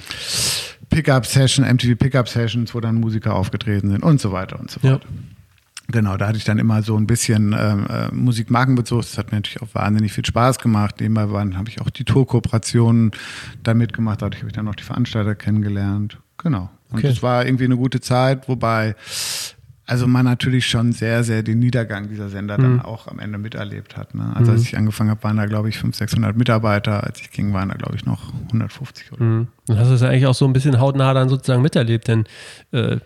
[0.90, 5.04] Pickup-Session, MTV Pickup-Sessions, wo dann Musiker aufgetreten sind und so weiter und so fort.
[5.04, 5.10] Ja.
[5.92, 9.00] Genau, da hatte ich dann immer so ein bisschen ähm, äh, Musikmarkenbezug.
[9.00, 11.00] Das hat mir natürlich auch wahnsinnig viel Spaß gemacht.
[11.00, 11.22] Nebenbei
[11.56, 13.10] habe ich auch die Tourkooperationen
[13.62, 14.22] damit gemacht.
[14.22, 16.18] Dadurch habe ich dann noch die Veranstalter kennengelernt.
[16.42, 16.70] Genau.
[16.90, 18.96] Und es war irgendwie eine gute Zeit, wobei
[19.86, 22.62] also man natürlich schon sehr, sehr den Niedergang dieser Sender mhm.
[22.62, 24.14] dann auch am Ende miterlebt hat.
[24.14, 24.32] Ne?
[24.36, 24.56] Also mhm.
[24.56, 27.02] als ich angefangen habe, waren da glaube ich 500, 600 Mitarbeiter.
[27.02, 29.48] Als ich ging, waren da glaube ich noch 150 oder mhm.
[29.66, 32.24] Und hast du es ja eigentlich auch so ein bisschen hautnah dann sozusagen miterlebt, denn
[32.70, 32.98] äh,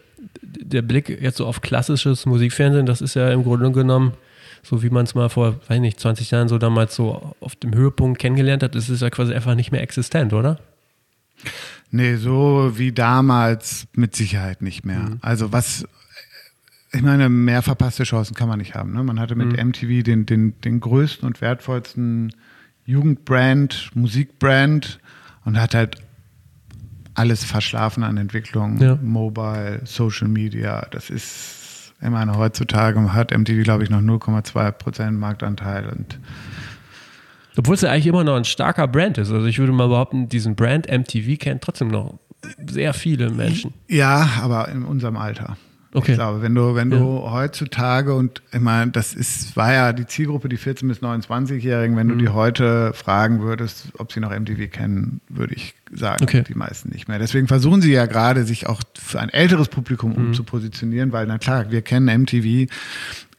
[0.42, 4.12] der Blick jetzt so auf klassisches Musikfernsehen, das ist ja im Grunde genommen
[4.62, 7.74] so wie man es mal vor, weiß nicht, 20 Jahren so damals so auf dem
[7.74, 10.58] Höhepunkt kennengelernt hat, ist es ja quasi einfach nicht mehr existent, oder?
[11.94, 14.98] Nee, so wie damals mit Sicherheit nicht mehr.
[14.98, 15.18] Mhm.
[15.20, 15.86] Also was,
[16.92, 18.92] ich meine, mehr verpasste Chancen kann man nicht haben.
[18.92, 19.04] Ne?
[19.04, 19.68] Man hatte mit Mhm.
[19.68, 22.32] MTV den, den, den größten und wertvollsten
[22.84, 24.98] Jugendbrand, Musikbrand
[25.44, 25.96] und hat halt
[27.14, 28.98] alles verschlafen an Entwicklung, Ja.
[29.00, 30.86] Mobile, Social Media.
[30.90, 36.18] Das ist, ich meine, heutzutage hat MTV, glaube ich, noch 0,2 Prozent Marktanteil und
[37.56, 39.30] Obwohl es ja eigentlich immer noch ein starker Brand ist.
[39.30, 42.18] Also ich würde mal behaupten, diesen Brand MTV kennt trotzdem noch
[42.68, 43.72] sehr viele Menschen.
[43.88, 45.56] Ja, aber in unserem Alter.
[45.96, 46.10] Okay.
[46.10, 46.98] Ich glaube, wenn du, wenn du
[47.30, 52.08] heutzutage und ich meine, das ist, war ja die Zielgruppe, die 14- bis 29-Jährigen, wenn
[52.08, 52.18] du Mhm.
[52.18, 56.42] die heute fragen würdest, ob sie noch MTV kennen, würde ich sagen, Okay.
[56.48, 57.20] die meisten nicht mehr.
[57.20, 60.16] Deswegen versuchen sie ja gerade, sich auch für ein älteres Publikum Mhm.
[60.26, 62.66] umzupositionieren, weil na klar, wir kennen MTV,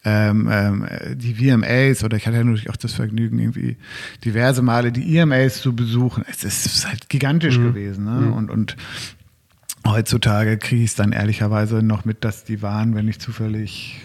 [0.06, 3.78] ähm, ähm, die VMAs oder ich hatte ja natürlich auch das Vergnügen, irgendwie
[4.24, 6.24] diverse Male die EMAs zu besuchen.
[6.30, 7.64] Es ist halt gigantisch Mhm.
[7.64, 8.06] gewesen.
[8.06, 8.32] Ne?
[8.32, 8.76] Und, und
[9.86, 14.00] heutzutage kriege ich es dann ehrlicherweise noch mit, dass die waren, wenn ich zufällig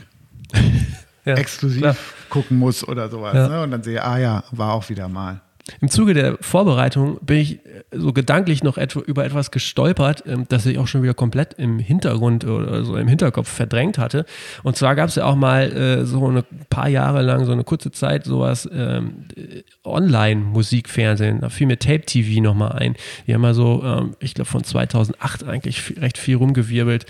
[1.27, 1.97] Ja, exklusiv klar.
[2.31, 3.35] gucken muss oder sowas.
[3.35, 3.49] Ja.
[3.49, 3.63] Ne?
[3.63, 5.43] Und dann sehe, ah ja, war auch wieder mal.
[5.81, 10.47] Im Zuge der Vorbereitung bin ich äh, so gedanklich noch etwa, über etwas gestolpert, ähm,
[10.49, 14.25] das ich auch schon wieder komplett im Hintergrund oder so im Hinterkopf verdrängt hatte.
[14.63, 17.65] Und zwar gab es ja auch mal äh, so ein paar Jahre lang, so eine
[17.65, 21.41] kurze Zeit, sowas ähm, äh, Online-Musikfernsehen.
[21.41, 22.97] Da fiel mir Tape-TV nochmal ein.
[23.27, 27.07] Die haben mal so, ähm, ich glaube von 2008 eigentlich recht viel rumgewirbelt,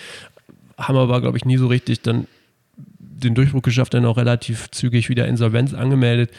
[0.76, 2.26] haben aber, glaube ich, nie so richtig dann
[3.20, 6.30] den Durchbruch geschafft, dann auch relativ zügig wieder Insolvenz angemeldet.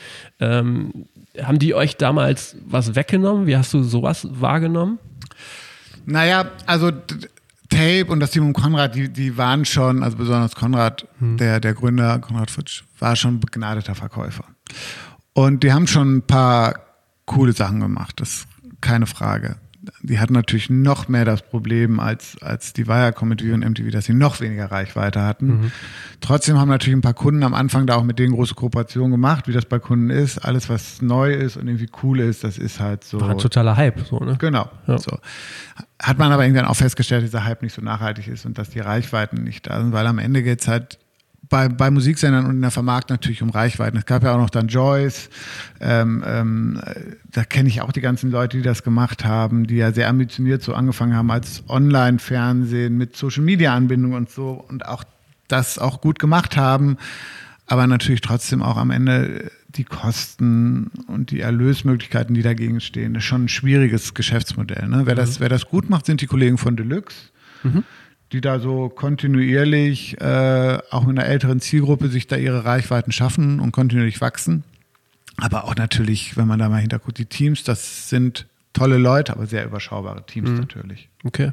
[1.41, 3.47] Haben die euch damals was weggenommen?
[3.47, 4.99] Wie hast du sowas wahrgenommen?
[6.05, 6.91] Naja, also
[7.69, 11.37] Tape und das Team um Konrad, die, die waren schon, also besonders Konrad, Hm.
[11.37, 14.43] der, der Gründer, Konrad Fritsch, war schon begnadeter Verkäufer.
[15.33, 16.75] Und die haben schon ein paar
[17.25, 18.47] coole Sachen gemacht, das ist
[18.81, 19.55] keine Frage.
[20.03, 23.89] Die hatten natürlich noch mehr das Problem als, als die Viacom mit View und MTV,
[23.89, 25.47] dass sie noch weniger Reichweite hatten.
[25.47, 25.71] Mhm.
[26.19, 29.47] Trotzdem haben natürlich ein paar Kunden am Anfang da auch mit denen große Kooperationen gemacht,
[29.47, 30.37] wie das bei Kunden ist.
[30.37, 33.19] Alles, was neu ist und irgendwie cool ist, das ist halt so.
[33.19, 34.35] War ein totaler Hype, so, ne?
[34.37, 34.69] Genau.
[34.85, 34.99] Ja.
[34.99, 35.17] So.
[36.01, 38.69] Hat man aber irgendwann auch festgestellt, dass dieser Hype nicht so nachhaltig ist und dass
[38.69, 40.99] die Reichweiten nicht da sind, weil am Ende geht es halt
[41.51, 43.97] bei, bei Musiksendern und in der Vermarktung natürlich um Reichweiten.
[43.97, 45.29] Es gab ja auch noch dann Joyce,
[45.81, 46.95] ähm, ähm, äh,
[47.29, 50.63] da kenne ich auch die ganzen Leute, die das gemacht haben, die ja sehr ambitioniert
[50.63, 55.03] so angefangen haben als Online-Fernsehen mit Social-Media-Anbindung und so und auch
[55.49, 56.97] das auch gut gemacht haben,
[57.67, 63.23] aber natürlich trotzdem auch am Ende die Kosten und die Erlösmöglichkeiten, die dagegen stehen, das
[63.23, 64.87] ist schon ein schwieriges Geschäftsmodell.
[64.87, 65.01] Ne?
[65.05, 67.29] Wer, das, wer das gut macht, sind die Kollegen von Deluxe,
[68.31, 73.59] die da so kontinuierlich äh, auch mit einer älteren Zielgruppe sich da ihre Reichweiten schaffen
[73.59, 74.63] und kontinuierlich wachsen.
[75.37, 79.47] Aber auch natürlich, wenn man da mal hinterguckt, die Teams, das sind tolle Leute, aber
[79.47, 81.09] sehr überschaubare Teams natürlich.
[81.23, 81.51] Okay.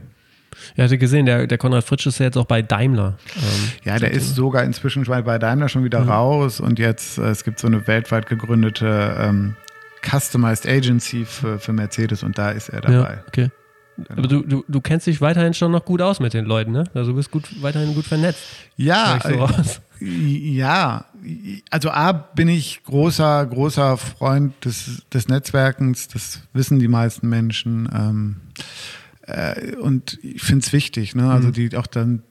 [0.77, 3.19] Ja, hatte gesehen, der, der Konrad Fritsch ist ja jetzt auch bei Daimler.
[3.37, 7.31] Ähm, Ja, der ist sogar inzwischen schon bei Daimler schon wieder raus und jetzt, äh,
[7.31, 9.57] es gibt so eine weltweit gegründete ähm,
[10.03, 13.19] Customized Agency für, für Mercedes und da ist er ja, dabei.
[13.99, 14.13] Okay.
[14.17, 16.85] Aber du, du, du kennst dich weiterhin schon noch gut aus mit den Leuten, ne?
[16.95, 18.41] Also du bist gut, weiterhin gut vernetzt.
[18.77, 21.07] Ja, so äh, ja,
[21.71, 27.89] also A bin ich großer, großer Freund des, des Netzwerkens, das wissen die meisten Menschen.
[27.93, 28.37] Ähm,
[29.23, 31.31] äh, und ich finde es wichtig, ne?
[31.31, 32.23] Also die auch dann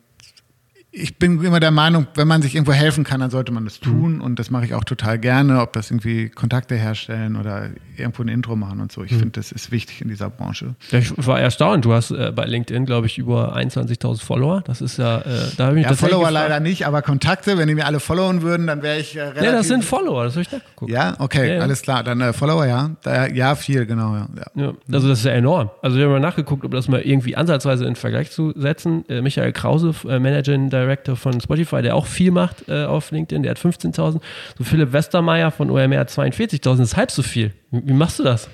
[0.99, 3.79] ich bin immer der Meinung, wenn man sich irgendwo helfen kann, dann sollte man das
[3.79, 4.19] tun.
[4.21, 8.27] Und das mache ich auch total gerne, ob das irgendwie Kontakte herstellen oder irgendwo ein
[8.27, 9.03] Intro machen und so.
[9.03, 10.75] Ich finde, das ist wichtig in dieser Branche.
[10.91, 11.85] Ich war erstaunt.
[11.85, 14.61] Du hast äh, bei LinkedIn, glaube ich, über 21.000 Follower.
[14.65, 15.23] Das ist ja, äh,
[15.57, 16.33] da habe ich mich Ja, Follower gefragt.
[16.33, 19.43] leider nicht, aber Kontakte, wenn die mir alle followen würden, dann wäre ich äh, relativ.
[19.43, 20.91] Ja, das sind Follower, das habe ich nachgeguckt.
[20.91, 21.61] Ja, okay, Ja, ja.
[21.61, 22.03] alles klar.
[22.03, 22.91] Dann äh, Follower, ja.
[23.03, 24.15] Da, ja, viel, genau.
[24.55, 25.69] Ja, also das ist ja enorm.
[25.81, 29.03] Also wir haben mal nachgeguckt, ob das mal irgendwie ansatzweise in Vergleich zu setzen.
[29.09, 33.43] Äh, Michael Krause, äh, Managing Director von Spotify, der auch viel macht äh, auf LinkedIn,
[33.43, 34.21] der hat 15.000.
[34.57, 36.59] So Philipp Westermeier von OMR hat 42.000.
[36.63, 37.53] Das ist halb so viel.
[37.71, 38.49] Wie, machst du das?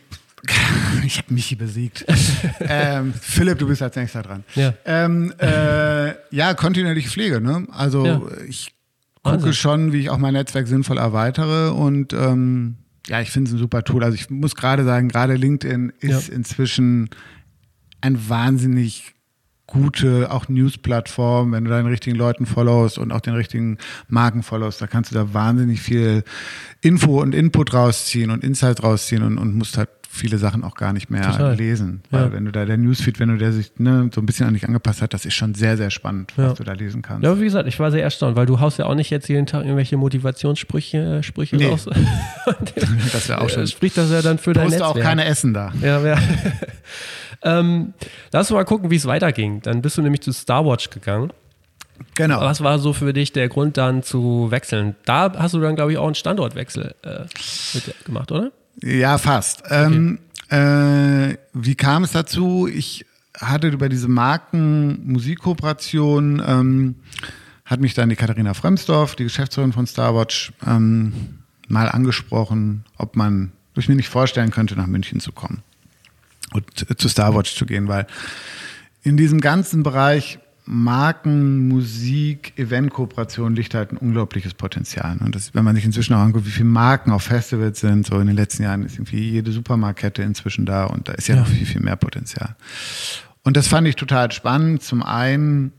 [1.06, 2.04] Ich habe Michi besiegt.
[2.60, 4.44] ähm, Philipp, du bist als nächster dran.
[4.54, 4.74] Ja.
[4.84, 7.40] Ähm, äh, ja, kontinuierliche Pflege.
[7.40, 7.66] Ne?
[7.72, 8.20] Also Ja.
[8.46, 8.74] ich
[9.22, 9.52] gucke Wahnsinn.
[9.54, 12.76] schon, wie ich auch mein Netzwerk sinnvoll erweitere und ähm,
[13.06, 14.04] ja, ich finde es ein super Tool.
[14.04, 16.34] Also ich muss gerade sagen, gerade LinkedIn ist Ja.
[16.34, 17.08] inzwischen
[18.02, 19.13] ein wahnsinnig
[19.66, 24.80] gute auch News-Plattform, wenn du deinen richtigen Leuten followst und auch den richtigen Marken followst,
[24.80, 26.22] da kannst du da wahnsinnig viel
[26.82, 30.92] Info und Input rausziehen und Insight rausziehen und, und musst halt viele Sachen auch gar
[30.92, 31.54] nicht mehr Total.
[31.56, 32.02] lesen.
[32.10, 32.32] Weil Ja.
[32.32, 34.64] wenn du da der Newsfeed, wenn du der sich ne, so ein bisschen an dich
[34.66, 36.52] angepasst hat, das ist schon sehr, sehr spannend, was Ja.
[36.54, 37.24] du da lesen kannst.
[37.24, 39.46] Ja, wie gesagt, ich war sehr erstaunt, weil du haust ja auch nicht jetzt jeden
[39.46, 41.66] Tag irgendwelche Motivationssprüche äh, Sprüche Nee.
[41.66, 41.86] raus.
[43.12, 43.66] Das wäre auch schon.
[43.66, 44.90] Spricht das ja dann für dein Netzwerk.
[44.90, 45.72] auch keine Essen da.
[45.82, 46.18] Ja, ja.
[47.42, 47.92] Ähm,
[48.32, 49.60] lass uns mal gucken, wie es weiterging.
[49.60, 51.30] Dann bist du nämlich zu Star Watch gegangen.
[52.14, 52.40] Genau.
[52.40, 54.94] Was war so für dich der Grund dann zu wechseln?
[55.04, 57.24] Da hast du dann, glaube ich, auch einen Standortwechsel äh,
[58.06, 58.50] gemacht, oder?
[58.82, 59.62] Ja, fast.
[59.70, 62.68] Ähm, äh, wie kam es dazu?
[62.68, 63.04] Ich
[63.38, 66.96] hatte über diese Marken-Musikkooperation, ähm,
[67.64, 73.52] hat mich dann die Katharina Fremsdorf, die Geschäftsführerin von Starwatch, ähm, mal angesprochen, ob man,
[73.72, 75.62] ob ich mir nicht vorstellen könnte, nach München zu kommen
[76.52, 76.66] und
[77.00, 78.06] zu Starwatch zu gehen, weil
[79.02, 85.18] in diesem ganzen Bereich Marken, Musik, Event-Kooperation liegt halt ein unglaubliches Potenzial.
[85.20, 88.18] Und das, wenn man sich inzwischen auch anguckt, wie viele Marken auf Festivals sind, so
[88.18, 91.42] in den letzten Jahren ist irgendwie jede Supermarktkette inzwischen da und da ist ja, ja.
[91.42, 92.56] noch viel, viel mehr Potenzial.
[93.42, 94.82] Und das fand ich total spannend.
[94.82, 95.72] Zum einen,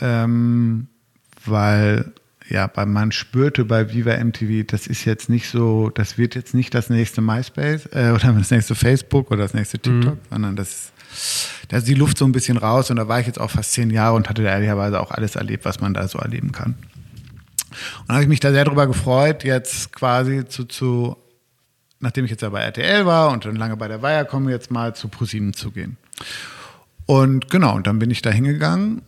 [0.00, 0.88] ähm,
[1.44, 2.12] weil
[2.48, 6.54] ja, weil man spürte bei Viva MTV, das ist jetzt nicht so, das wird jetzt
[6.54, 10.28] nicht das nächste MySpace äh, oder das nächste Facebook oder das nächste TikTok, mhm.
[10.30, 10.92] sondern das,
[11.68, 13.72] da ist die Luft so ein bisschen raus und da war ich jetzt auch fast
[13.72, 16.74] zehn Jahre und hatte da ehrlicherweise auch alles erlebt, was man da so erleben kann.
[18.06, 21.16] Und habe ich mich da sehr darüber gefreut, jetzt quasi zu, zu
[22.00, 24.94] nachdem ich jetzt ja bei RTL war und dann lange bei der Viacom jetzt mal
[24.94, 25.96] zu ProSieben zu gehen.
[27.06, 29.02] Und genau, und dann bin ich da hingegangen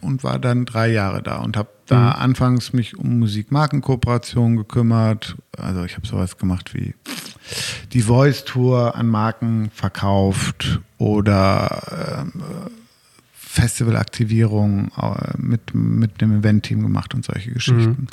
[0.00, 2.22] und war dann drei Jahre da und habe da mhm.
[2.22, 5.36] anfangs mich um Musikmarkenkooperationen gekümmert.
[5.56, 6.94] Also ich habe sowas gemacht wie
[7.92, 12.40] die Voice Tour an Marken verkauft oder äh,
[13.32, 17.90] Festivalaktivierung äh, mit, mit dem Event-Team gemacht und solche Geschichten.
[17.90, 18.06] Mhm.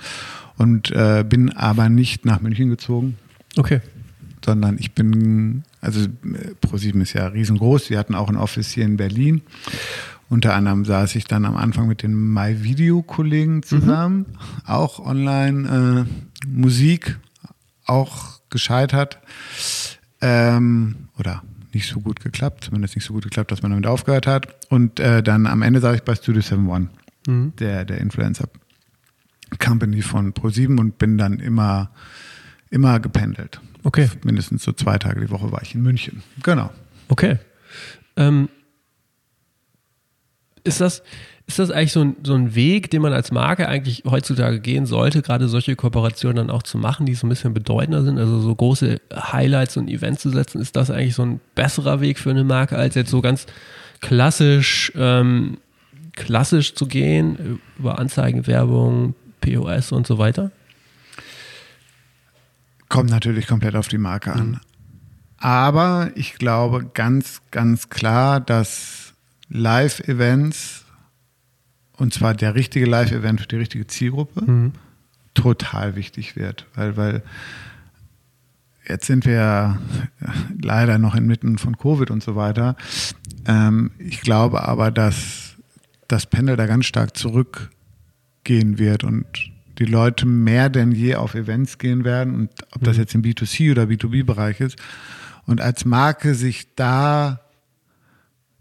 [0.58, 3.18] Und äh, bin aber nicht nach München gezogen.
[3.56, 3.80] Okay.
[4.44, 6.08] Sondern ich bin, also
[6.60, 9.42] ProSieben ist ja riesengroß, sie hatten auch ein Office hier in Berlin.
[10.30, 14.36] Unter anderem saß ich dann am Anfang mit den MyVideo-Kollegen zusammen, mhm.
[14.66, 17.18] auch online äh, Musik,
[17.86, 19.20] auch gescheitert.
[20.22, 24.28] Ähm, oder nicht so gut geklappt, zumindest nicht so gut geklappt, dass man damit aufgehört
[24.28, 24.48] hat.
[24.70, 26.90] Und äh, dann am Ende saß ich bei Studio 71,
[27.28, 27.54] mhm.
[27.58, 28.50] der, der Influencer
[29.58, 31.90] Company von Pro7 und bin dann immer,
[32.70, 33.60] immer gependelt.
[33.84, 34.10] Okay.
[34.24, 36.22] Mindestens so zwei Tage die Woche war ich in München.
[36.44, 36.72] Genau.
[37.08, 37.40] Okay.
[38.16, 38.50] Ähm,
[40.64, 41.04] ist das,
[41.48, 44.86] ist das eigentlich so ein, so ein Weg, den man als Marke eigentlich heutzutage gehen
[44.86, 48.40] sollte, gerade solche Kooperationen dann auch zu machen, die so ein bisschen bedeutender sind, also
[48.40, 50.62] so große Highlights und Events zu setzen?
[50.62, 53.48] Ist das eigentlich so ein besserer Weg für eine Marke, als jetzt so ganz
[54.02, 55.58] klassisch, ähm,
[56.14, 60.52] klassisch zu gehen, über Anzeigenwerbung, POS und so weiter?
[62.90, 64.50] Kommt natürlich komplett auf die Marke an.
[64.50, 64.60] Mhm.
[65.38, 69.09] Aber ich glaube ganz, ganz klar, dass
[69.50, 70.86] Live-Events,
[71.98, 74.72] und zwar der richtige Live-Event für die richtige Zielgruppe, mhm.
[75.34, 76.66] total wichtig wird.
[76.76, 77.24] Weil, weil
[78.88, 79.78] jetzt sind wir ja
[80.62, 82.76] leider noch inmitten von Covid und so weiter.
[83.46, 85.56] Ähm, ich glaube aber, dass
[86.08, 89.26] das Pendel da ganz stark zurückgehen wird und
[89.78, 93.02] die Leute mehr denn je auf Events gehen werden und ob das mhm.
[93.02, 94.78] jetzt im B2C oder B2B-Bereich ist.
[95.46, 97.40] Und als Marke sich da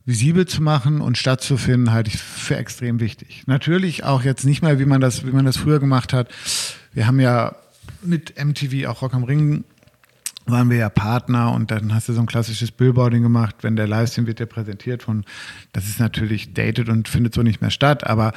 [0.08, 3.42] visibel zu machen und stattzufinden, halte ich für extrem wichtig.
[3.44, 6.30] Natürlich auch jetzt nicht mehr, wie man das, wie man das früher gemacht hat.
[6.94, 7.56] Wir haben ja
[8.00, 9.64] mit MTV auch Rock am Ring
[10.46, 13.86] waren wir ja Partner und dann hast du so ein klassisches Billboarding gemacht, wenn der
[13.86, 15.26] Livestream wird dir präsentiert von,
[15.74, 18.32] das ist natürlich dated und findet so nicht mehr statt, aber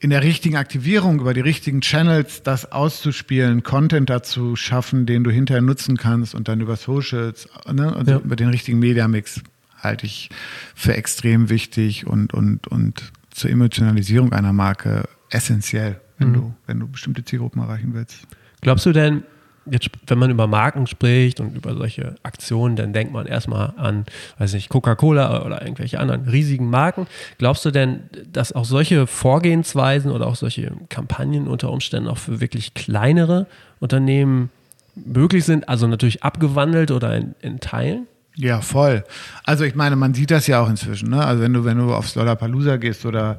[0.00, 5.30] in der richtigen Aktivierung über die richtigen Channels das auszuspielen, Content dazu schaffen, den du
[5.30, 8.18] hinterher nutzen kannst und dann über Socials, ne, also ja.
[8.18, 9.42] über den richtigen Mediamix
[9.78, 10.30] halte ich
[10.74, 16.34] für extrem wichtig und, und, und zur Emotionalisierung einer Marke essentiell, wenn, mhm.
[16.34, 18.26] du, wenn du bestimmte Zielgruppen erreichen willst.
[18.60, 19.22] Glaubst du denn,
[19.70, 24.06] jetzt, wenn man über Marken spricht und über solche Aktionen, dann denkt man erstmal an,
[24.38, 27.06] weiß nicht, Coca-Cola oder irgendwelche anderen riesigen Marken.
[27.38, 28.00] Glaubst du denn,
[28.32, 33.46] dass auch solche Vorgehensweisen oder auch solche Kampagnen unter Umständen auch für wirklich kleinere
[33.80, 34.50] Unternehmen
[34.94, 35.68] möglich sind?
[35.68, 38.06] Also natürlich abgewandelt oder in, in Teilen?
[38.40, 39.02] Ja, voll.
[39.44, 41.10] Also ich meine, man sieht das ja auch inzwischen.
[41.10, 41.24] Ne?
[41.24, 43.36] Also wenn du, wenn du aufs Lollapalooza gehst oder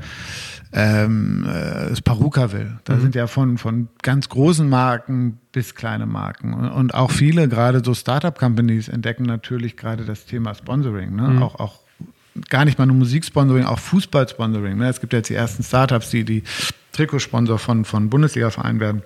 [0.74, 3.02] ähm, äh, das Paruka will, da mhm.
[3.02, 6.54] sind ja von, von ganz großen Marken bis kleine Marken.
[6.54, 11.16] Und auch viele, gerade so Startup-Companies, entdecken natürlich gerade das Thema Sponsoring.
[11.16, 11.30] Ne?
[11.30, 11.44] Mhm.
[11.44, 11.80] Auch, auch
[12.50, 14.78] gar nicht mal nur Musiksponsoring, auch Fußballsponsoring.
[14.78, 14.90] Ne?
[14.90, 16.44] Es gibt ja jetzt die ersten Startups, die die
[16.92, 19.04] Trikotsponsor von, von Bundesliga-Vereinen werden.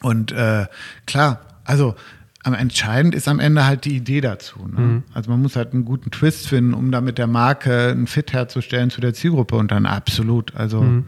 [0.00, 0.64] Und äh,
[1.04, 1.94] klar, also
[2.42, 4.60] am entscheidend ist am Ende halt die Idee dazu.
[4.60, 4.80] Ne?
[4.80, 5.02] Mhm.
[5.12, 8.32] Also man muss halt einen guten Twist finden, um da mit der Marke einen Fit
[8.32, 10.54] herzustellen zu der Zielgruppe und dann absolut.
[10.56, 11.04] Also mhm.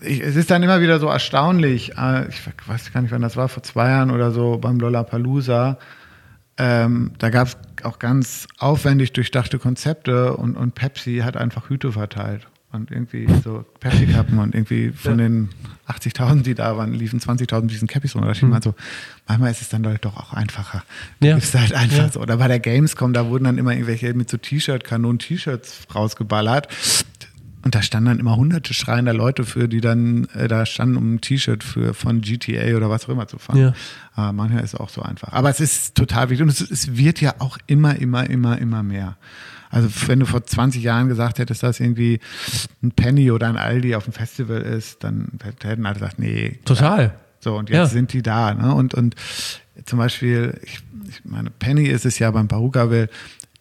[0.00, 1.96] ich, es ist dann immer wieder so erstaunlich.
[1.98, 5.78] Äh, ich weiß gar nicht, wann das war, vor zwei Jahren oder so beim Lollapalooza.
[6.56, 11.92] ähm, da gab es auch ganz aufwendig durchdachte Konzepte und, und Pepsi hat einfach Hüte
[11.92, 15.28] verteilt und irgendwie so Pepsi-Kappen und irgendwie von ja.
[15.28, 15.48] den
[15.88, 18.32] 80.000, die da waren, liefen 20.000 mit diesen Cappies runter.
[18.32, 18.60] Da mhm.
[18.62, 18.74] so,
[19.26, 20.82] manchmal ist es dann doch auch einfacher.
[21.20, 21.36] Ja.
[21.36, 22.08] Ist halt einfach ja.
[22.10, 22.20] so.
[22.20, 26.68] Oder bei der Gamescom, da wurden dann immer irgendwelche mit so T-Shirt-Kanonen T-Shirts rausgeballert.
[27.62, 31.14] Und da standen dann immer hunderte schreiender Leute für, die dann äh, da standen, um
[31.14, 33.74] ein T-Shirt für von GTA oder was auch immer zu fahren.
[34.16, 34.28] Ja.
[34.28, 35.32] Äh, manchmal ist es auch so einfach.
[35.32, 38.84] Aber es ist total wichtig und es, es wird ja auch immer, immer, immer, immer
[38.84, 39.16] mehr.
[39.76, 42.18] Also wenn du vor 20 Jahren gesagt hättest, dass irgendwie
[42.82, 46.58] ein Penny oder ein Aldi auf dem Festival ist, dann hätten alle gesagt, nee.
[46.64, 47.14] Total.
[47.40, 47.86] So, und jetzt ja.
[47.86, 48.54] sind die da.
[48.54, 48.74] Ne?
[48.74, 49.16] Und, und
[49.84, 50.78] zum Beispiel, ich,
[51.10, 53.10] ich meine, Penny ist es ja beim Perukaville,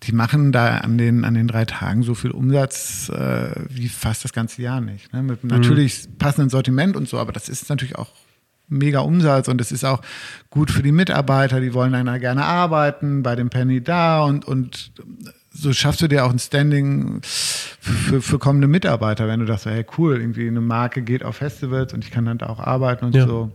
[0.04, 4.24] die machen da an den, an den drei Tagen so viel Umsatz äh, wie fast
[4.24, 5.12] das ganze Jahr nicht.
[5.12, 5.22] Ne?
[5.22, 5.50] Mit mhm.
[5.50, 8.12] natürlich passendem Sortiment und so, aber das ist natürlich auch
[8.70, 10.02] mega Umsatz und es ist auch
[10.50, 14.94] gut für die Mitarbeiter, die wollen dann gerne arbeiten, bei dem Penny da und, und
[15.56, 19.70] so schaffst du dir auch ein Standing für, für kommende Mitarbeiter, wenn du das so,
[19.70, 23.06] hey cool, irgendwie eine Marke geht auf Festivals und ich kann dann da auch arbeiten
[23.06, 23.26] und ja.
[23.26, 23.52] so.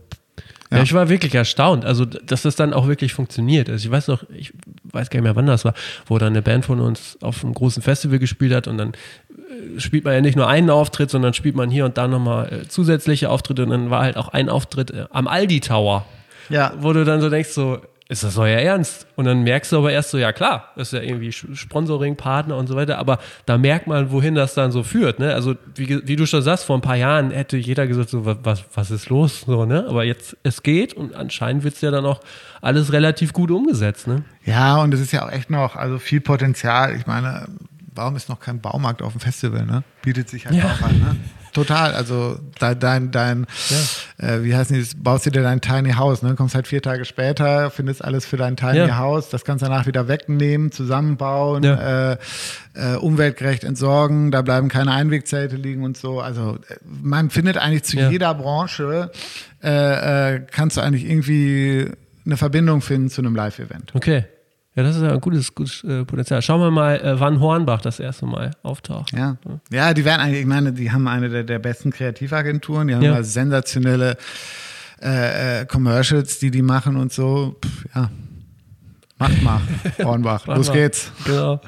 [0.71, 0.77] Ja.
[0.77, 0.83] ja.
[0.83, 3.69] ich war wirklich erstaunt, also dass das dann auch wirklich funktioniert.
[3.69, 4.51] Also ich weiß noch, ich
[4.83, 5.73] weiß gar nicht mehr, wann das war,
[6.07, 8.93] wo dann eine Band von uns auf einem großen Festival gespielt hat und dann
[9.29, 12.51] äh, spielt man ja nicht nur einen Auftritt, sondern spielt man hier und da nochmal
[12.51, 16.05] äh, zusätzliche Auftritte und dann war halt auch ein Auftritt äh, am Aldi Tower.
[16.49, 16.73] Ja.
[16.79, 17.79] Wo du dann so denkst, so,
[18.11, 19.07] ist das euer Ernst?
[19.15, 22.57] Und dann merkst du aber erst so, ja klar, das ist ja irgendwie Sponsoring, Partner
[22.57, 25.33] und so weiter, aber da merkt man, wohin das dann so führt, ne?
[25.33, 28.65] Also, wie, wie du schon sagst, vor ein paar Jahren hätte jeder gesagt, so, was,
[28.73, 29.85] was ist los, so, ne?
[29.87, 32.19] Aber jetzt, es geht und anscheinend wird es ja dann auch
[32.59, 34.25] alles relativ gut umgesetzt, ne?
[34.43, 36.97] Ja, und es ist ja auch echt noch, also viel Potenzial.
[36.97, 37.47] Ich meine,
[37.95, 39.83] warum ist noch kein Baumarkt auf dem Festival, ne?
[40.01, 40.65] Bietet sich halt ja.
[40.65, 41.15] auch an, ne?
[41.53, 44.35] Total, also dein, dein, ja.
[44.35, 46.35] äh, wie heißt das, baust du dir dein Tiny House, ne?
[46.35, 48.97] Kommst halt vier Tage später, findest alles für dein Tiny ja.
[48.97, 52.11] House, das kannst du danach wieder wegnehmen, zusammenbauen, ja.
[52.11, 52.17] äh,
[52.73, 56.21] äh, umweltgerecht entsorgen, da bleiben keine Einwegzelte liegen und so.
[56.21, 59.11] Also äh, man findet eigentlich zu jeder Branche,
[59.61, 61.91] äh, äh, kannst du eigentlich irgendwie
[62.25, 63.93] eine Verbindung finden zu einem Live-Event.
[63.93, 64.25] Okay.
[64.75, 66.41] Ja, das ist ja ein gutes, gutes äh, Potenzial.
[66.41, 69.11] Schauen wir mal, äh, wann Hornbach das erste Mal auftaucht.
[69.11, 69.37] Ja,
[69.69, 73.03] ja die werden eigentlich, ich meine, die haben eine der, der besten Kreativagenturen, die haben
[73.03, 73.21] ja.
[73.21, 74.15] sensationelle
[75.01, 77.57] äh, äh, Commercials, die die machen und so.
[77.63, 78.09] Pff, ja,
[79.21, 79.61] Macht mal,
[80.03, 80.47] Hornbach.
[80.47, 80.73] Los mal.
[80.73, 81.11] geht's.
[81.25, 81.61] Genau.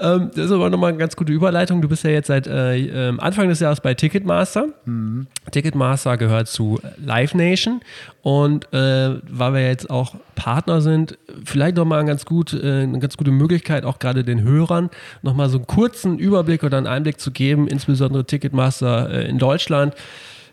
[0.00, 1.80] Ähm, das ist aber nochmal eine ganz gute Überleitung.
[1.80, 4.66] Du bist ja jetzt seit äh, ähm, Anfang des Jahres bei Ticketmaster.
[4.86, 5.28] Mhm.
[5.52, 7.80] Ticketmaster gehört zu Live Nation.
[8.22, 12.98] Und äh, weil wir jetzt auch Partner sind, vielleicht nochmal ein ganz gut, äh, eine
[12.98, 14.90] ganz gute Möglichkeit, auch gerade den Hörern
[15.22, 19.94] nochmal so einen kurzen Überblick oder einen Einblick zu geben, insbesondere Ticketmaster äh, in Deutschland.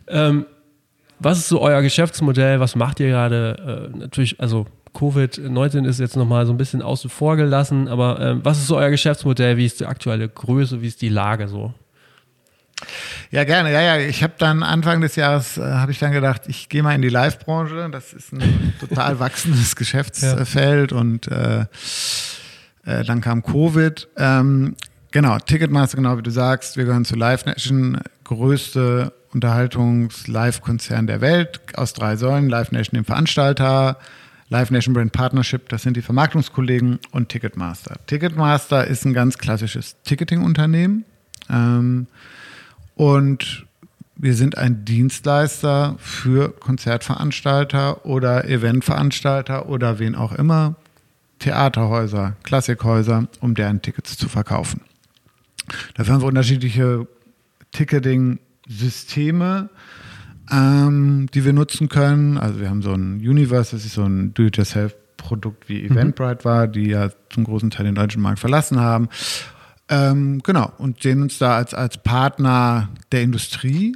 [0.08, 0.46] Ähm,
[1.20, 2.60] was ist so euer Geschäftsmodell?
[2.60, 3.90] Was macht ihr gerade?
[3.92, 4.68] Äh, natürlich, also
[4.98, 8.78] Covid-19 ist jetzt nochmal so ein bisschen außen vor gelassen, aber ähm, was ist so
[8.78, 9.58] euer Geschäftsmodell?
[9.58, 10.82] Wie ist die aktuelle Größe?
[10.82, 11.74] Wie ist die Lage so?
[13.32, 13.72] Ja, gerne.
[13.72, 13.98] Ja, ja.
[13.98, 17.02] Ich habe dann Anfang des Jahres, äh, habe ich dann gedacht, ich gehe mal in
[17.02, 17.90] die Live-Branche.
[17.92, 20.98] Das ist ein total wachsendes Geschäftsfeld ja.
[20.98, 21.66] und äh,
[22.86, 24.08] äh, dann kam Covid.
[24.18, 24.76] Ähm,
[25.12, 31.60] genau, Ticketmaster, genau wie du sagst, wir gehören zu Live Nation, größte Unterhaltungs-Live-Konzern der Welt
[31.76, 32.50] aus drei Säulen.
[32.50, 33.98] Live Nation, dem Veranstalter,
[34.50, 37.98] Live Nation Brand Partnership, das sind die Vermarktungskollegen und Ticketmaster.
[38.08, 41.04] Ticketmaster ist ein ganz klassisches Ticketing-Unternehmen
[41.50, 42.08] ähm,
[42.96, 43.66] und
[44.16, 50.76] wir sind ein Dienstleister für Konzertveranstalter oder Eventveranstalter oder wen auch immer,
[51.40, 54.82] Theaterhäuser, Klassikhäuser, um deren Tickets zu verkaufen.
[55.96, 57.06] Dafür haben wir unterschiedliche
[57.74, 59.70] Ticketing-Systeme
[60.52, 62.38] ähm, die wir nutzen können.
[62.38, 65.92] Also wir haben so ein Universe, das ist so ein Do-it-yourself-Produkt wie mhm.
[65.92, 69.10] Eventbrite war, die ja zum großen Teil den deutschen Markt verlassen haben.
[69.90, 73.96] Ähm, genau, und sehen uns da als, als Partner der Industrie,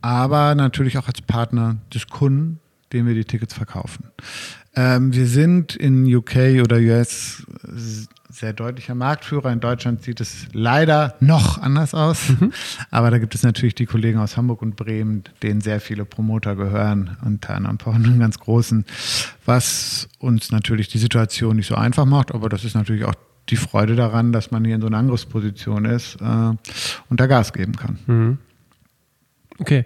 [0.00, 2.60] aber natürlich auch als Partner des Kunden,
[2.92, 4.10] dem wir die Tickets verkaufen.
[4.74, 7.44] Ähm, wir sind in UK oder US
[8.38, 9.52] sehr deutlicher Marktführer.
[9.52, 12.28] In Deutschland sieht es leider noch anders aus.
[12.28, 12.52] Mhm.
[12.90, 16.54] Aber da gibt es natürlich die Kollegen aus Hamburg und Bremen, denen sehr viele Promoter
[16.54, 18.84] gehören, unter anderem auch einen ganz großen,
[19.44, 22.32] was uns natürlich die Situation nicht so einfach macht.
[22.32, 23.14] Aber das ist natürlich auch
[23.48, 26.24] die Freude daran, dass man hier in so einer Angriffsposition ist äh,
[27.08, 27.98] und da Gas geben kann.
[28.06, 28.38] Mhm.
[29.58, 29.84] Okay.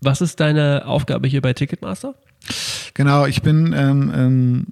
[0.00, 2.14] Was ist deine Aufgabe hier bei Ticketmaster?
[2.94, 4.66] Genau, ich bin ähm, ähm,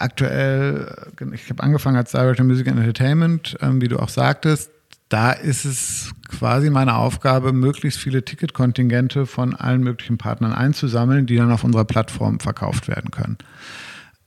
[0.00, 0.94] aktuell,
[1.32, 4.70] ich habe angefangen als Director Music and Entertainment, ähm, wie du auch sagtest.
[5.08, 11.34] Da ist es quasi meine Aufgabe, möglichst viele Ticketkontingente von allen möglichen Partnern einzusammeln, die
[11.36, 13.36] dann auf unserer Plattform verkauft werden können.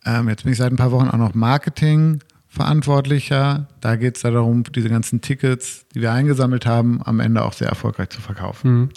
[0.06, 3.70] Ähm, jetzt bin ich seit ein paar Wochen auch noch Marketing-Verantwortlicher.
[3.80, 7.54] Da geht es da darum, diese ganzen Tickets, die wir eingesammelt haben, am Ende auch
[7.54, 8.74] sehr erfolgreich zu verkaufen.
[8.74, 8.90] Mhm.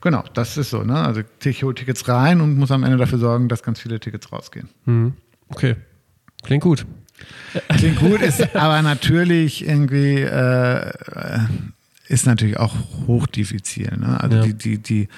[0.00, 0.84] Genau, das ist so.
[0.84, 0.96] Ne?
[0.96, 4.30] Also ich hole Tickets rein und muss am Ende dafür sorgen, dass ganz viele Tickets
[4.30, 4.68] rausgehen.
[4.84, 5.14] Mhm.
[5.48, 5.74] Okay,
[6.44, 6.86] klingt gut.
[7.68, 10.92] Klingt gut, ist aber natürlich irgendwie, äh,
[12.08, 12.74] ist natürlich auch
[13.06, 13.92] hochdifizil.
[13.98, 14.20] Ne?
[14.20, 14.42] Also Ja.
[14.42, 15.08] die, die, die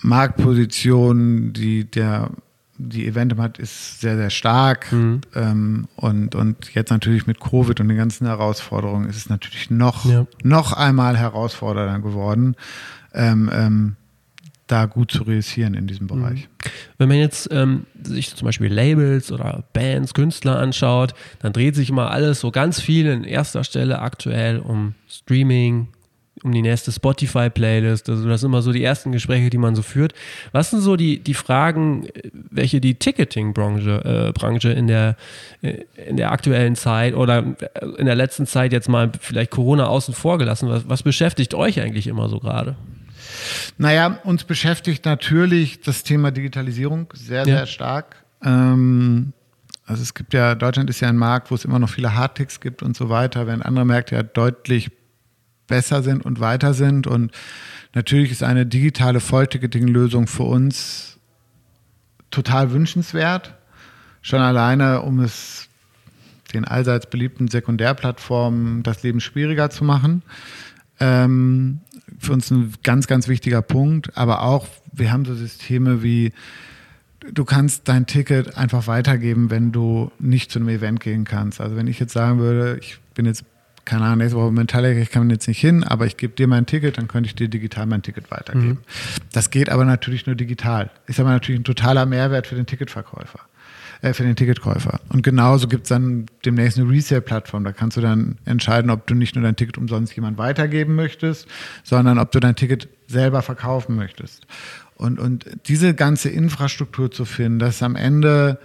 [0.00, 2.30] Marktposition, die der
[2.78, 4.92] die Eventum hat, ist sehr, sehr stark.
[4.92, 5.22] Mhm.
[5.34, 10.04] Ähm, und, und jetzt natürlich mit Covid und den ganzen Herausforderungen ist es natürlich noch,
[10.04, 10.26] Ja.
[10.42, 12.54] noch einmal herausfordernder geworden,
[13.14, 13.96] ähm, ähm,
[14.66, 16.48] da gut zu realisieren in diesem Bereich.
[16.98, 21.90] Wenn man jetzt ähm, sich zum Beispiel Labels oder Bands, Künstler anschaut, dann dreht sich
[21.90, 25.88] immer alles so ganz viel in erster Stelle aktuell um Streaming,
[26.42, 28.10] um die nächste Spotify-Playlist.
[28.10, 30.14] Also das sind immer so die ersten Gespräche, die man so führt.
[30.52, 35.16] Was sind so die, die Fragen, welche die Ticketing-Branche äh, Branche in, der,
[35.62, 39.86] äh, in der aktuellen Zeit oder äh, in der letzten Zeit jetzt mal vielleicht Corona
[39.86, 42.76] außen vor gelassen, was, was beschäftigt euch eigentlich immer so gerade?
[43.78, 47.44] Naja, uns beschäftigt natürlich das Thema Digitalisierung sehr, Ja.
[47.44, 48.24] sehr stark.
[48.42, 49.32] Ähm,
[49.86, 52.60] also es gibt ja, Deutschland ist ja ein Markt, wo es immer noch viele Hardticks
[52.60, 54.90] gibt und so weiter, während andere Märkte ja deutlich
[55.66, 57.06] besser sind und weiter sind.
[57.06, 57.32] Und
[57.94, 61.18] natürlich ist eine digitale Vollticketing-Lösung für uns
[62.30, 63.54] total wünschenswert.
[64.22, 65.68] Schon alleine, um es
[66.52, 70.22] den allseits beliebten Sekundärplattformen das Leben schwieriger zu machen.
[70.98, 71.80] Ähm,
[72.18, 74.16] für uns ein ganz, ganz wichtiger Punkt.
[74.16, 76.32] Aber auch, wir haben so Systeme wie,
[77.32, 81.60] du kannst dein Ticket einfach weitergeben, wenn du nicht zu einem Event gehen kannst.
[81.60, 83.44] Also wenn ich jetzt sagen würde, ich bin jetzt,
[83.84, 86.66] keine Ahnung, nächste Woche Metallica, ich kann jetzt nicht hin, aber ich gebe dir mein
[86.66, 88.78] Ticket, dann könnte ich dir digital mein Ticket weitergeben.
[89.32, 90.90] Das geht aber natürlich nur digital.
[91.06, 93.40] Ist aber natürlich ein totaler Mehrwert für den Ticketverkäufer
[94.06, 95.00] äh, für den Ticketkäufer.
[95.08, 97.64] Und genauso gibt es dann demnächst eine Resale-Plattform.
[97.64, 101.46] Da kannst du dann entscheiden, ob du nicht nur dein Ticket umsonst jemand weitergeben möchtest,
[101.82, 104.46] sondern ob du dein Ticket selber verkaufen möchtest.
[104.96, 108.58] Und, und diese ganze Infrastruktur zu finden, dass am Ende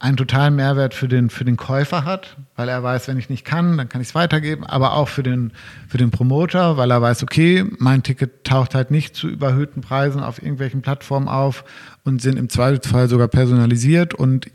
[0.00, 3.44] einen totalen Mehrwert für den, für den Käufer hat, weil er weiß, wenn ich nicht
[3.44, 5.52] kann, dann kann ich es weitergeben, aber auch für den,
[5.88, 10.22] für den Promoter, weil er weiß, okay, mein Ticket taucht halt nicht zu überhöhten Preisen
[10.22, 11.64] auf irgendwelchen Plattformen auf
[12.02, 14.46] und sind im Zweifelsfall sogar personalisiert und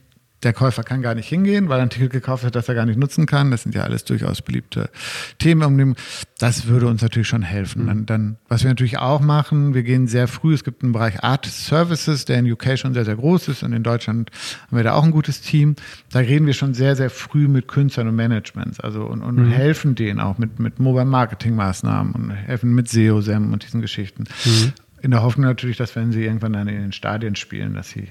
[0.46, 2.86] der Käufer kann gar nicht hingehen, weil er ein Ticket gekauft hat, das er gar
[2.86, 3.50] nicht nutzen kann.
[3.50, 4.90] Das sind ja alles durchaus beliebte
[5.40, 5.64] Themen.
[5.64, 5.96] Um dem,
[6.38, 7.88] das würde uns natürlich schon helfen.
[7.88, 11.24] Dann, dann, was wir natürlich auch machen, wir gehen sehr früh, es gibt einen Bereich
[11.24, 14.30] Art Services, der in UK schon sehr, sehr groß ist und in Deutschland
[14.68, 15.76] haben wir da auch ein gutes Team.
[16.12, 19.96] Da reden wir schon sehr, sehr früh mit Künstlern und Managements, also und, und helfen
[19.96, 24.26] denen auch mit, mit Mobile Marketing Maßnahmen und helfen mit SEO-SEM und diesen Geschichten.
[25.02, 28.10] In der Hoffnung natürlich, dass wenn sie irgendwann dann in den Stadien spielen, dass sie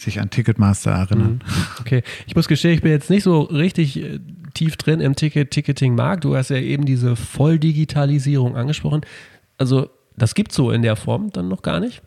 [0.00, 1.40] sich an Ticketmaster erinnern.
[1.80, 4.18] Okay, ich muss gestehen, ich bin jetzt nicht so richtig äh,
[4.54, 6.24] tief drin im Ticket-Ticketing-Markt.
[6.24, 9.02] Du hast ja eben diese Volldigitalisierung angesprochen.
[9.58, 12.02] Also, das gibt so in der Form dann noch gar nicht.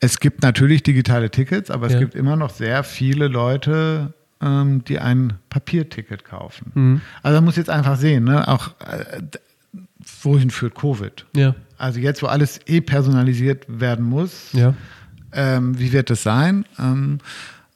[0.00, 1.98] Es gibt natürlich digitale Tickets, aber es Ja.
[2.00, 6.72] gibt immer noch sehr viele Leute, ähm, die ein Papierticket kaufen.
[6.74, 7.00] Mhm.
[7.22, 8.48] Also man muss jetzt einfach sehen, ne?
[8.48, 9.20] auch äh,
[10.22, 11.26] wohin führt Covid?
[11.36, 11.54] Ja.
[11.78, 14.74] Also jetzt, wo alles eh personalisiert werden muss, Ja.
[15.32, 16.64] Ähm, wie wird das sein?
[16.78, 17.18] Ähm,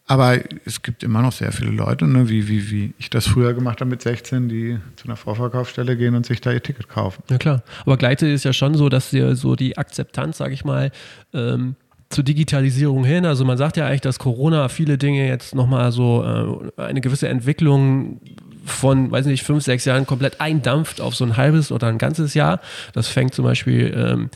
[0.09, 3.55] aber es gibt immer noch sehr viele Leute, ne, wie, wie, wie ich das früher
[3.55, 7.25] gemacht habe mit 16, die zu einer Vorverkaufsstelle gehen und sich da ihr Ticket kaufen.
[7.29, 7.63] Ja, klar.
[7.83, 10.93] Aber gleichzeitig ist ja schon so, dass dir so die Akzeptanz, sage ich mal,
[11.35, 11.75] ähm,
[12.09, 13.27] zur Digitalisierung hin.
[13.27, 17.29] Also man sagt ja eigentlich, dass Corona viele Dinge jetzt nochmal so äh, eine gewisse
[17.29, 18.21] Entwicklung
[18.65, 22.35] von, weiß nicht, fünf, sechs Jahren komplett eindampft auf so ein halbes oder ein ganzes
[22.35, 22.61] Jahr.
[22.93, 24.31] Das fängt zum Beispiel ähm,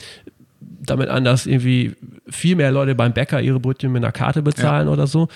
[0.81, 1.95] damit an, dass irgendwie
[2.29, 5.29] viel mehr Leute beim Bäcker ihre Brötchen mit einer Karte bezahlen oder so.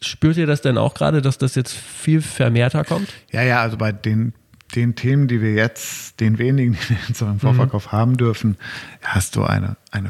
[0.00, 3.08] Spürt ihr das denn auch gerade, dass das jetzt viel vermehrter kommt?
[3.32, 4.32] Ja, ja, also bei den,
[4.76, 8.56] den Themen, die wir jetzt, den wenigen, die wir jetzt im Vorverkauf haben dürfen,
[9.02, 10.08] hast du eine, eine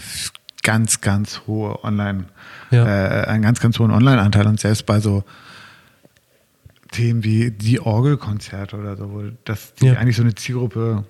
[0.62, 2.24] ganz, ganz hohe Online,
[2.70, 2.84] Ja.
[2.86, 4.46] äh, einen ganz, ganz hohen Online-Anteil.
[4.46, 5.24] Und selbst bei so
[6.92, 9.94] Themen wie die Orgelkonzerte oder so, wo das die Ja.
[9.94, 11.04] eigentlich so eine Zielgruppe,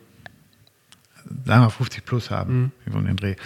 [1.45, 2.35] sagen wir 50 plus Mhm.
[2.35, 3.37] haben, über den Dreh,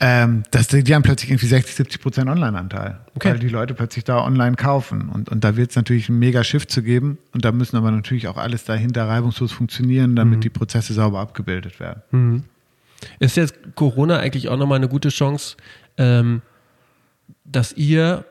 [0.00, 3.30] ähm, dass die, die haben plötzlich irgendwie 60, 70 Prozent Online-Anteil, Okay.
[3.30, 5.08] weil die Leute plötzlich da online kaufen.
[5.08, 7.18] Und, und da wird es natürlich einen mega Shift zu geben.
[7.32, 10.16] Und da müssen aber natürlich auch alles dahinter reibungslos funktionieren, Mhm.
[10.16, 12.44] damit die Prozesse sauber abgebildet werden.
[13.18, 15.56] Ist jetzt Corona eigentlich auch nochmal eine gute Chance,
[15.98, 16.42] ähm,
[17.44, 18.24] dass ihr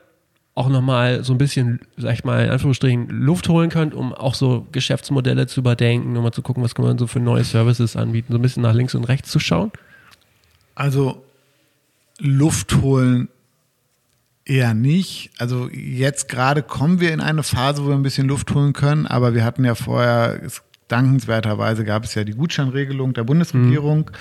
[0.56, 4.36] auch nochmal so ein bisschen, sag ich mal, in Anführungsstrichen Luft holen könnt, um auch
[4.36, 7.96] so Geschäftsmodelle zu überdenken, um mal zu gucken, was kann man so für neue Services
[7.96, 9.72] anbieten, so ein bisschen nach links und rechts zu schauen?
[10.74, 11.24] Also
[12.20, 13.28] Luft holen
[14.48, 15.32] Eher nicht.
[15.40, 19.08] Also jetzt gerade kommen wir in eine Phase, wo wir ein bisschen Luft holen können,
[19.08, 20.40] aber wir hatten ja vorher,
[20.88, 24.12] dankenswerterweise gab es ja die Gutscheinregelung der Bundesregierung.
[24.12, 24.18] Mhm.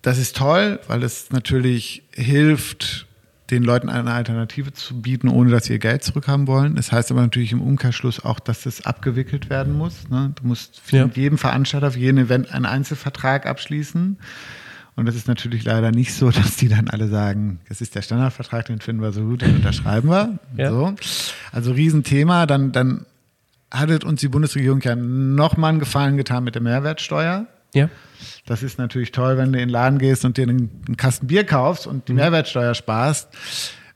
[0.00, 3.06] Das ist toll, weil es natürlich hilft,
[3.50, 6.76] den Leuten eine Alternative zu bieten, ohne dass sie ihr Geld zurückhaben wollen.
[6.76, 10.08] Das heißt aber natürlich im Umkehrschluss auch, dass das abgewickelt werden muss.
[10.08, 10.32] Ne?
[10.40, 11.10] Du musst für ja.
[11.14, 14.18] jedem Veranstalter, für jeden Event einen Einzelvertrag abschließen.
[14.96, 18.02] Und das ist natürlich leider nicht so, dass die dann alle sagen, das ist der
[18.02, 20.38] Standardvertrag, den finden wir so gut, den unterschreiben wir.
[20.56, 20.70] Ja.
[20.70, 20.94] So.
[21.52, 22.46] Also Riesenthema.
[22.46, 23.06] Dann, dann
[23.70, 27.46] hattet uns die Bundesregierung ja nochmal einen Gefallen getan mit der Mehrwertsteuer.
[27.74, 27.88] Ja.
[28.46, 31.26] Das ist natürlich toll, wenn du in den Laden gehst und dir einen, einen Kasten
[31.26, 32.18] Bier kaufst und die mhm.
[32.18, 33.28] Mehrwertsteuer sparst.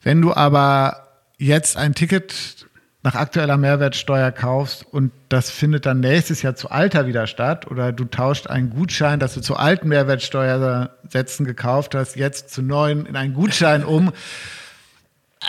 [0.02, 1.08] Wenn du aber
[1.38, 2.66] jetzt ein Ticket
[3.02, 7.92] nach aktueller Mehrwertsteuer kaufst und das findet dann nächstes Jahr zu alter wieder statt oder
[7.92, 13.14] du tauscht einen Gutschein, das du zu alten Mehrwertsteuersätzen gekauft hast, jetzt zu neuen in
[13.14, 14.10] einen Gutschein um.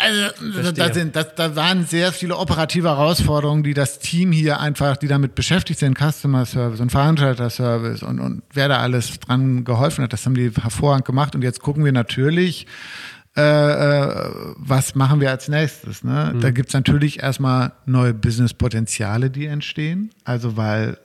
[0.02, 4.98] Also da, sind, das, da waren sehr viele operative Herausforderungen, die das Team hier einfach,
[4.98, 9.64] die damit beschäftigt sind, Customer Service und Veranstalter Service und, und wer da alles dran
[9.64, 11.36] geholfen hat, das haben die hervorragend gemacht.
[11.36, 12.68] Und jetzt gucken wir natürlich,
[13.38, 16.04] äh, äh, was machen wir als nächstes?
[16.04, 16.34] Ne?
[16.34, 16.42] Mhm.
[16.42, 20.12] Da gibt es natürlich erstmal neue Business-Potenziale, die entstehen.
[20.24, 20.98] Also weil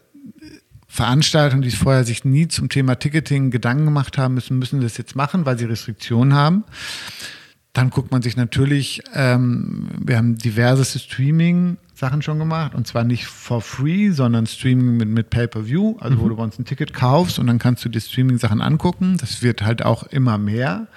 [0.87, 5.15] Veranstaltungen, die vorher sich nie zum Thema Ticketing Gedanken gemacht haben müssen, müssen das jetzt
[5.15, 6.65] machen, weil sie Restriktionen haben.
[7.73, 13.27] Dann guckt man sich natürlich, ähm, wir haben diverse Streaming-Sachen schon gemacht und zwar nicht
[13.27, 16.21] for free, sondern Streaming mit, mit Pay-per-View, also mhm.
[16.21, 19.19] wo du bei uns ein Ticket kaufst und dann kannst du dir Streaming-Sachen angucken.
[19.21, 20.89] Das wird halt auch immer mehr.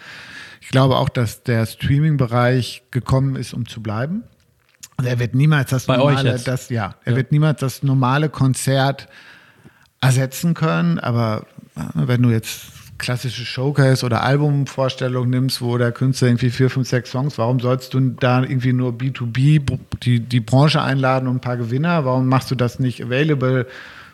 [0.61, 4.23] Ich glaube auch, dass der Streaming-Bereich gekommen ist, um zu bleiben.
[4.97, 7.17] Also er wird niemals das Bei normale, das, ja, er ja.
[7.17, 9.07] wird niemals das normale Konzert
[10.01, 11.45] ersetzen können, aber
[11.75, 16.87] äh, wenn du jetzt klassische Showcase oder Albumvorstellung nimmst, wo der Künstler irgendwie vier, fünf,
[16.87, 21.41] sechs Songs, warum sollst du da irgendwie nur B2B die, die Branche einladen und ein
[21.41, 22.05] paar Gewinner?
[22.05, 23.67] Warum machst du das nicht available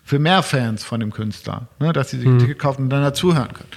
[0.04, 2.40] für mehr Fans von dem Künstler, ne, dass sie sich ein mhm.
[2.40, 3.70] Ticket kaufen und dann dazuhören können?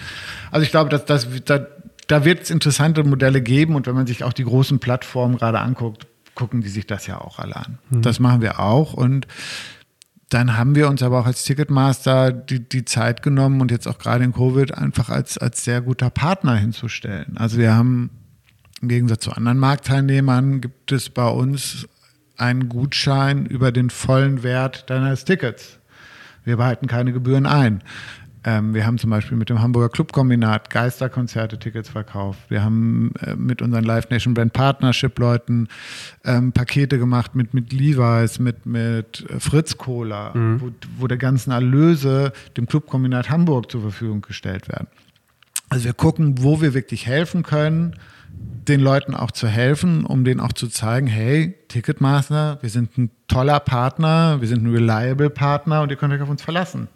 [0.50, 1.62] Also ich glaube, dass, dass, dass
[2.06, 5.60] da wird es interessante Modelle geben und wenn man sich auch die großen Plattformen gerade
[5.60, 7.78] anguckt, gucken die sich das ja auch alle an.
[7.90, 8.02] Mhm.
[8.02, 9.26] Das machen wir auch und
[10.32, 13.98] dann haben wir uns aber auch als Ticketmaster die, die Zeit genommen und jetzt auch
[13.98, 17.36] gerade in Covid einfach als, als sehr guter Partner hinzustellen.
[17.36, 18.10] Also wir haben
[18.80, 21.86] im Gegensatz zu anderen Marktteilnehmern gibt es bei uns
[22.36, 25.78] einen Gutschein über den vollen Wert deines Tickets.
[26.44, 27.82] Wir behalten keine Gebühren ein.
[28.44, 32.40] Ähm, wir haben zum Beispiel mit dem Hamburger Clubkombinat Geisterkonzerte-Tickets verkauft.
[32.48, 35.68] Wir haben äh, mit unseren Live Nation Brand Partnership-Leuten
[36.24, 40.60] ähm, Pakete gemacht mit, mit Levi's, mit, mit äh, Fritz Cola, mhm.
[40.60, 44.88] wo, wo der ganzen Erlöse dem Clubkombinat Hamburg zur Verfügung gestellt werden.
[45.68, 47.96] Also wir gucken, wo wir wirklich helfen können,
[48.68, 53.10] den Leuten auch zu helfen, um denen auch zu zeigen, hey, Ticketmaster, wir sind ein
[53.28, 56.88] toller Partner, wir sind ein reliable Partner und ihr könnt euch auf uns verlassen.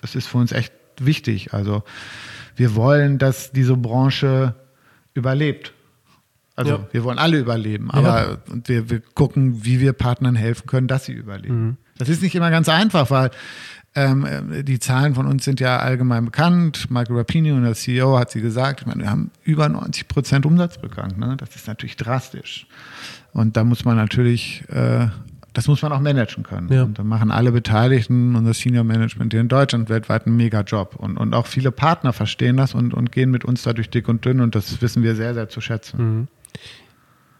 [0.00, 0.72] Das ist für uns echt
[1.04, 1.54] wichtig.
[1.54, 1.82] Also
[2.56, 4.54] wir wollen, dass diese Branche
[5.14, 5.72] überlebt.
[6.56, 6.88] Also ja.
[6.90, 8.38] wir wollen alle überleben, aber ja.
[8.52, 11.66] und wir, wir gucken, wie wir Partnern helfen können, dass sie überleben.
[11.66, 11.76] Mhm.
[11.98, 13.30] Das ist nicht immer ganz einfach, weil
[13.94, 16.90] ähm, die Zahlen von uns sind ja allgemein bekannt.
[16.90, 18.80] Michael Rapini, unser CEO, hat sie gesagt.
[18.80, 21.18] Ich meine, wir haben über 90 Prozent Umsatzrückgang.
[21.18, 21.36] Ne?
[21.36, 22.66] Das ist natürlich drastisch.
[23.32, 25.08] Und da muss man natürlich äh,
[25.52, 26.72] das muss man auch managen können.
[26.72, 26.84] Ja.
[26.84, 30.96] Und da machen alle Beteiligten und das Senior Management hier in Deutschland weltweit einen Mega-Job.
[30.96, 34.24] Und, und auch viele Partner verstehen das und, und gehen mit uns dadurch dick und
[34.24, 35.96] dünn und das wissen wir sehr, sehr zu schätzen.
[35.98, 36.28] Mhm.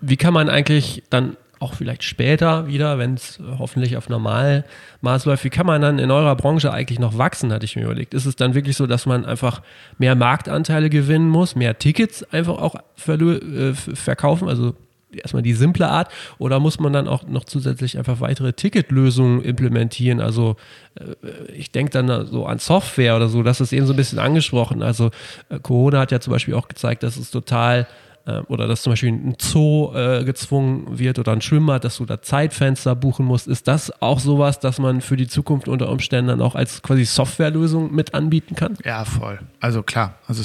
[0.01, 4.65] Wie kann man eigentlich dann auch vielleicht später wieder, wenn es hoffentlich auf normal
[5.01, 7.85] Maß läuft, wie kann man dann in eurer Branche eigentlich noch wachsen, hatte ich mir
[7.85, 8.15] überlegt.
[8.15, 9.63] Ist es dann wirklich so, dass man einfach
[9.99, 12.77] mehr Marktanteile gewinnen muss, mehr Tickets einfach auch
[13.09, 14.77] äh, verkaufen, also
[15.13, 20.21] erstmal die simple Art oder muss man dann auch noch zusätzlich einfach weitere Ticketlösungen implementieren?
[20.21, 20.57] Also
[20.95, 24.19] äh, ich denke dann so an Software oder so, das ist eben so ein bisschen
[24.19, 24.83] angesprochen.
[24.83, 25.11] Also
[25.49, 27.87] äh, Corona hat ja zum Beispiel auch gezeigt, dass es total
[28.29, 32.05] äh, oder dass zum Beispiel ein Zoo äh, gezwungen wird oder ein Schwimmbad, dass du
[32.05, 33.49] da Zeitfenster buchen musst.
[33.49, 37.05] Ist das auch sowas, dass man für die Zukunft unter Umständen dann auch als quasi
[37.05, 38.77] Softwarelösung mit anbieten kann?
[38.85, 39.39] Ja, voll.
[39.61, 40.17] Also klar.
[40.27, 40.43] Also,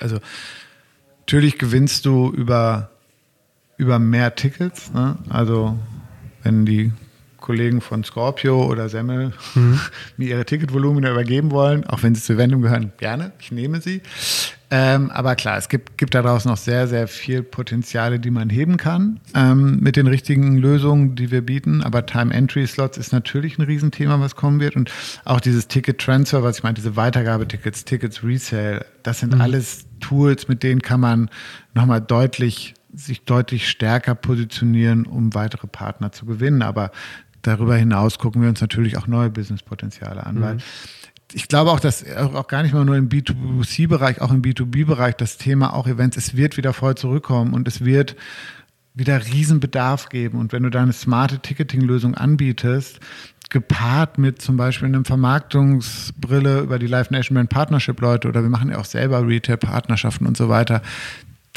[0.00, 0.18] also
[1.20, 2.90] natürlich gewinnst du über
[3.80, 4.92] über mehr Tickets.
[4.92, 5.16] Ne?
[5.28, 5.76] Also
[6.42, 6.92] wenn die
[7.38, 9.80] Kollegen von Scorpio oder Semmel mhm.
[10.18, 14.02] mir ihre Ticketvolumina übergeben wollen, auch wenn sie zur Wendung gehören, gerne, ich nehme sie.
[14.72, 18.76] Ähm, aber klar, es gibt, gibt daraus noch sehr, sehr viel Potenziale, die man heben
[18.76, 21.82] kann ähm, mit den richtigen Lösungen, die wir bieten.
[21.82, 24.76] Aber Time-Entry-Slots ist natürlich ein Riesenthema, was kommen wird.
[24.76, 24.92] Und
[25.24, 29.40] auch dieses Ticket-Transfer, was ich meine, diese Weitergabetickets, Tickets Resale, das sind mhm.
[29.40, 31.30] alles Tools, mit denen kann man
[31.74, 36.62] nochmal deutlich sich deutlich stärker positionieren, um weitere Partner zu gewinnen.
[36.62, 36.90] Aber
[37.42, 40.40] darüber hinaus gucken wir uns natürlich auch neue Businesspotenziale an, mhm.
[40.40, 40.58] weil
[41.32, 45.38] ich glaube auch, dass auch gar nicht mal nur im B2C-Bereich, auch im B2B-Bereich das
[45.38, 48.16] Thema auch Events, es wird wieder voll zurückkommen und es wird
[48.94, 50.38] wieder Riesenbedarf geben.
[50.38, 52.98] Und wenn du da eine smarte Ticketing-Lösung anbietest,
[53.50, 58.50] gepaart mit zum Beispiel einem Vermarktungsbrille über die Live Nation Brand Partnership Leute oder wir
[58.50, 60.82] machen ja auch selber Retail-Partnerschaften und so weiter.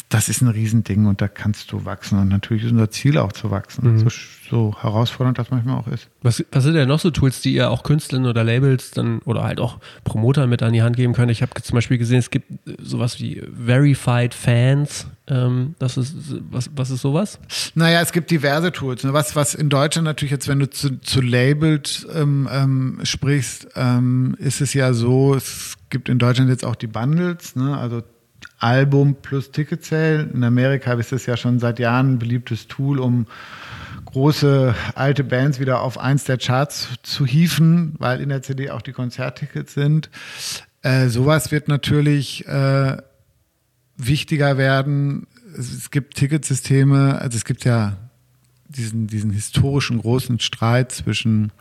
[0.09, 2.19] Das ist ein Riesending und da kannst du wachsen.
[2.19, 3.93] Und natürlich ist unser Ziel auch zu wachsen.
[3.93, 3.99] Mhm.
[3.99, 4.09] So,
[4.49, 6.07] so, herausfordernd das manchmal auch ist.
[6.21, 9.43] Was, was sind denn noch so Tools, die ihr auch Künstlern oder Labels dann oder
[9.43, 11.31] halt auch Promotern mit an die Hand geben könnt?
[11.31, 15.07] Ich habe zum Beispiel gesehen, es gibt sowas wie Verified Fans.
[15.27, 16.15] Ähm, das ist,
[16.51, 17.39] was, was ist sowas?
[17.73, 19.03] Naja, es gibt diverse Tools.
[19.03, 19.13] Ne?
[19.13, 24.35] Was, was in Deutschland natürlich jetzt, wenn du zu, zu Labels ähm, ähm, sprichst, ähm,
[24.37, 27.77] ist es ja so, es gibt in Deutschland jetzt auch die Bundles, ne?
[27.77, 28.03] also
[28.59, 30.29] Album plus Ticket Sale.
[30.33, 33.27] In Amerika ist das ja schon seit Jahren ein beliebtes Tool, um
[34.05, 38.81] große alte Bands wieder auf eins der Charts zu hieven, weil in der CD auch
[38.81, 40.09] die Konzerttickets sind.
[40.81, 42.97] Äh, sowas wird natürlich äh,
[43.97, 45.27] wichtiger werden.
[45.57, 47.97] Es, gibt Ticketsysteme, also es gibt ja
[48.67, 51.51] diesen, diesen historischen großen Streit zwischen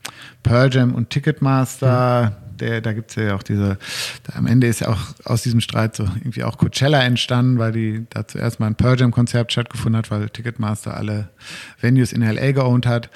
[0.42, 2.36] Pearl Jam und Ticketmaster.
[2.38, 3.78] Mhm der, da gibt es ja auch diese,
[4.24, 7.72] da am Ende ist ja auch aus diesem Streit so irgendwie auch Coachella entstanden, weil
[7.72, 11.28] die da zuerst mal ein Pearl Jam-Konzert stattgefunden hat, weil Ticketmaster alle
[11.80, 13.10] Venues in LA geowned hat.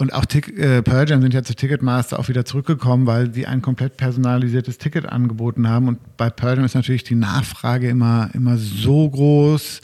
[0.00, 3.46] Und auch Tick, äh, Pearl Jam sind ja zu Ticketmaster auch wieder zurückgekommen, weil sie
[3.46, 5.88] ein komplett personalisiertes Ticket angeboten haben.
[5.88, 9.82] Und bei Pearl Jam ist natürlich die Nachfrage immer, immer so groß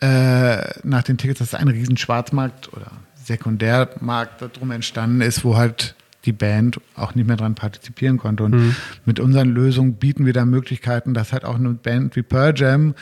[0.00, 2.90] äh, nach den Tickets, dass ein riesen Schwarzmarkt oder
[3.24, 5.94] Sekundärmarkt darum entstanden ist, wo halt
[6.24, 8.44] die Band auch nicht mehr daran partizipieren konnte.
[8.44, 8.76] Und mhm.
[9.04, 12.94] mit unseren Lösungen bieten wir da Möglichkeiten, dass halt auch eine Band wie Pearl Jam,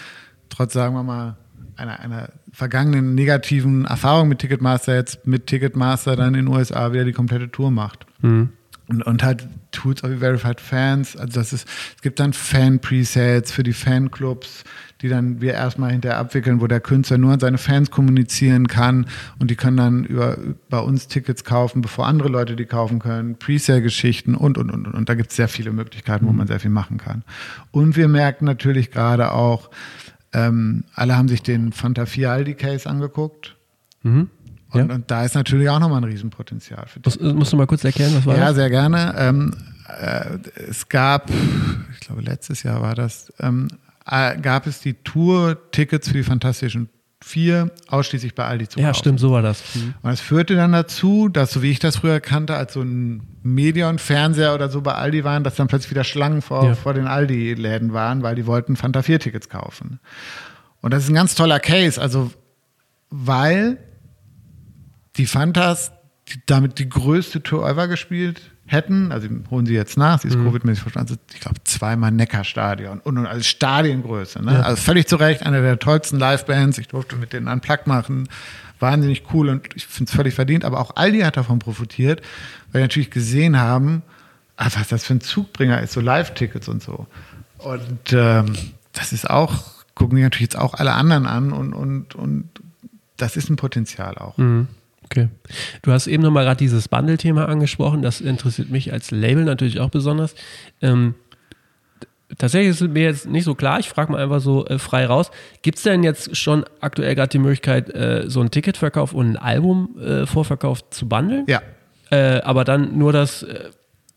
[0.48, 1.36] trotz, sagen wir mal,
[1.76, 7.04] einer, einer vergangenen negativen Erfahrung mit Ticketmaster jetzt mit Ticketmaster dann in den USA wieder
[7.04, 8.06] die komplette Tour macht.
[8.20, 8.50] Mhm.
[8.90, 13.62] Und, und halt Tools wie Verified Fans, also das ist, es gibt dann Fan-Presets für
[13.62, 14.64] die Fanclubs,
[15.00, 19.06] die dann wir erstmal hinterher abwickeln, wo der Künstler nur an seine Fans kommunizieren kann
[19.38, 20.36] und die können dann über,
[20.68, 25.08] bei uns Tickets kaufen, bevor andere Leute die kaufen können, Presale-Geschichten und, und, und, und.
[25.08, 26.38] Da gibt es sehr viele Möglichkeiten, wo mhm.
[26.38, 27.22] man sehr viel machen kann.
[27.70, 29.70] Und wir merken natürlich gerade auch,
[30.32, 33.56] ähm, alle haben sich den Fanta Fialdi-Case angeguckt.
[34.02, 34.30] Mhm.
[34.70, 34.94] Und, ja.
[34.94, 36.86] und, da ist natürlich auch nochmal ein Riesenpotenzial.
[36.86, 38.50] Für Muss, musst du mal kurz erklären, was war ja, das?
[38.50, 39.14] Ja, sehr gerne.
[39.16, 39.54] Ähm,
[39.88, 41.30] äh, es gab,
[41.92, 43.68] ich glaube letztes Jahr war das, ähm,
[44.06, 46.88] äh, gab es die Tour-Tickets für die Fantastischen
[47.22, 49.62] Vier ausschließlich bei Aldi zu Ja, stimmt, so war das.
[49.74, 49.92] Mhm.
[50.00, 53.20] Und es führte dann dazu, dass, so wie ich das früher kannte, als so ein
[53.42, 56.74] Medion-Fernseher oder so bei Aldi waren, dass dann plötzlich wieder Schlangen vor, ja.
[56.74, 60.00] vor den Aldi-Läden waren, weil die wollten Fanta 4-Tickets kaufen.
[60.80, 62.30] Und das ist ein ganz toller Case, also
[63.10, 63.76] weil
[65.20, 65.92] die Fantas
[66.30, 69.10] die damit die größte Tour ever gespielt hätten.
[69.12, 70.48] Also holen sie jetzt nach, sie ist mhm.
[70.48, 71.12] Covid-mäßig verstanden.
[71.12, 74.42] Also, ich glaube, zweimal Neckarstadion und, und als Stadiengröße.
[74.44, 74.54] Ne?
[74.54, 74.60] Ja.
[74.60, 76.78] Also völlig zu Recht, eine der tollsten Live-Bands.
[76.78, 78.28] Ich durfte mit denen einen Plug machen.
[78.78, 80.64] Wahnsinnig cool und ich finde es völlig verdient.
[80.64, 82.22] Aber auch Aldi hat davon profitiert,
[82.72, 84.02] weil die natürlich gesehen haben,
[84.56, 87.06] ach, was das für ein Zugbringer ist, so Live-Tickets und so.
[87.58, 88.54] Und ähm,
[88.92, 92.48] das ist auch, gucken die natürlich jetzt auch alle anderen an und, und, und
[93.18, 94.38] das ist ein Potenzial auch.
[94.38, 94.68] Mhm.
[95.10, 95.28] Okay.
[95.82, 98.00] Du hast eben nochmal gerade dieses Bundle-Thema angesprochen.
[98.00, 100.36] Das interessiert mich als Label natürlich auch besonders.
[100.80, 101.16] Ähm,
[102.38, 103.80] tatsächlich ist es mir jetzt nicht so klar.
[103.80, 105.32] Ich frage mal einfach so äh, frei raus.
[105.62, 109.36] Gibt es denn jetzt schon aktuell gerade die Möglichkeit, äh, so einen Ticketverkauf und einen
[109.36, 111.44] Album-Vorverkauf äh, zu bundeln?
[111.48, 111.60] Ja.
[112.10, 113.70] Äh, aber dann nur das, äh,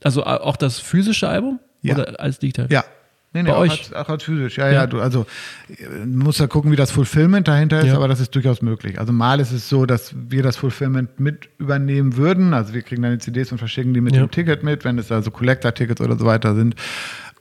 [0.04, 1.60] also auch das physische Album?
[1.82, 1.96] Ja.
[1.96, 2.68] Oder als digital?
[2.70, 2.86] Ja,
[3.34, 3.72] Nee, nee, Bei auch, euch?
[3.72, 4.58] Als, auch als physisch.
[4.58, 5.26] Ja, ja, ja, du, also
[5.68, 7.96] du musst ja gucken, wie das Fulfillment dahinter ist, ja.
[7.96, 9.00] aber das ist durchaus möglich.
[9.00, 12.54] Also mal ist es so, dass wir das Fulfillment mit übernehmen würden.
[12.54, 14.22] Also wir kriegen dann die CDs und verschicken die mit ja.
[14.22, 16.76] dem Ticket mit, wenn es also Collector-Tickets oder so weiter sind.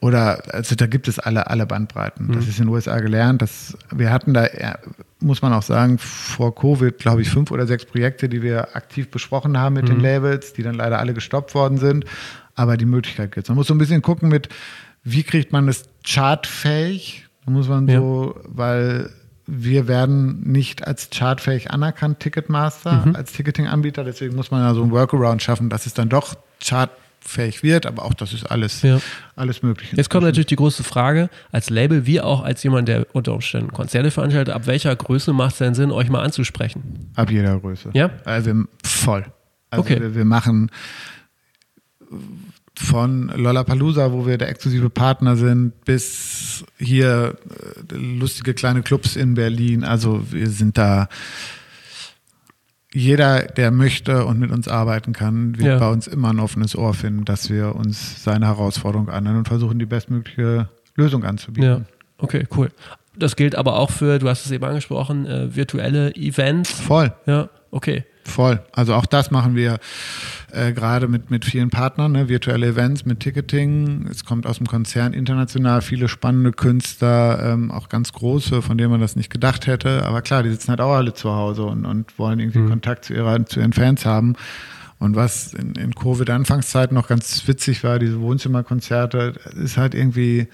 [0.00, 2.26] Oder also da gibt es alle, alle Bandbreiten.
[2.26, 2.32] Mhm.
[2.32, 3.42] Das ist in den USA gelernt.
[3.42, 4.48] Das, wir hatten da,
[5.20, 9.10] muss man auch sagen, vor Covid, glaube ich, fünf oder sechs Projekte, die wir aktiv
[9.10, 9.88] besprochen haben mit mhm.
[9.88, 12.06] den Labels, die dann leider alle gestoppt worden sind.
[12.54, 13.48] Aber die Möglichkeit gibt es.
[13.48, 14.48] Man muss so ein bisschen gucken mit,
[15.04, 17.26] wie kriegt man das chartfähig?
[17.44, 18.42] Da muss man so, ja.
[18.46, 19.10] weil
[19.46, 23.16] wir werden nicht als chartfähig anerkannt, Ticketmaster, mhm.
[23.16, 24.04] als Ticketing-Anbieter.
[24.04, 27.86] Deswegen muss man ja so ein Workaround schaffen, dass es dann doch chartfähig wird.
[27.86, 29.00] Aber auch das ist alles, ja.
[29.34, 29.92] alles möglich.
[29.92, 33.72] Jetzt kommt natürlich die große Frage, als Label, wie auch als jemand, der unter Umständen
[33.72, 37.10] Konzerte veranstaltet, ab welcher Größe macht es denn Sinn, euch mal anzusprechen?
[37.16, 37.90] Ab jeder Größe.
[37.94, 38.10] Ja?
[38.24, 38.52] Also
[38.84, 39.24] voll.
[39.70, 40.00] Also okay.
[40.00, 40.70] wir, wir machen
[42.74, 47.36] von Lollapalooza, wo wir der exklusive Partner sind, bis hier
[47.90, 49.84] lustige kleine Clubs in Berlin.
[49.84, 51.08] Also wir sind da
[52.94, 55.78] jeder, der möchte und mit uns arbeiten kann, wird Ja.
[55.78, 59.78] bei uns immer ein offenes Ohr finden, dass wir uns seine Herausforderung annehmen und versuchen,
[59.78, 61.68] die bestmögliche Lösung anzubieten.
[61.70, 61.80] Ja,
[62.18, 62.68] okay, cool.
[63.16, 66.70] Das gilt aber auch für, du hast es eben angesprochen, äh, virtuelle Events.
[66.70, 68.04] Voll, Ja, okay.
[68.24, 68.60] Voll.
[68.72, 69.78] Also auch das machen wir
[70.52, 72.28] äh, gerade mit, mit vielen Partnern, ne?
[72.28, 74.06] virtuelle Events mit Ticketing.
[74.10, 78.90] Es kommt aus dem Konzern international viele spannende Künstler, ähm, auch ganz große, von denen
[78.90, 80.04] man das nicht gedacht hätte.
[80.04, 83.14] Aber klar, die sitzen halt auch alle zu Hause und, und wollen irgendwie Kontakt zu,
[83.14, 84.34] ihrer, zu ihren Fans haben.
[84.98, 90.46] Und was in, in Covid-Anfangszeiten noch ganz witzig war, diese Wohnzimmerkonzerte, ist halt irgendwie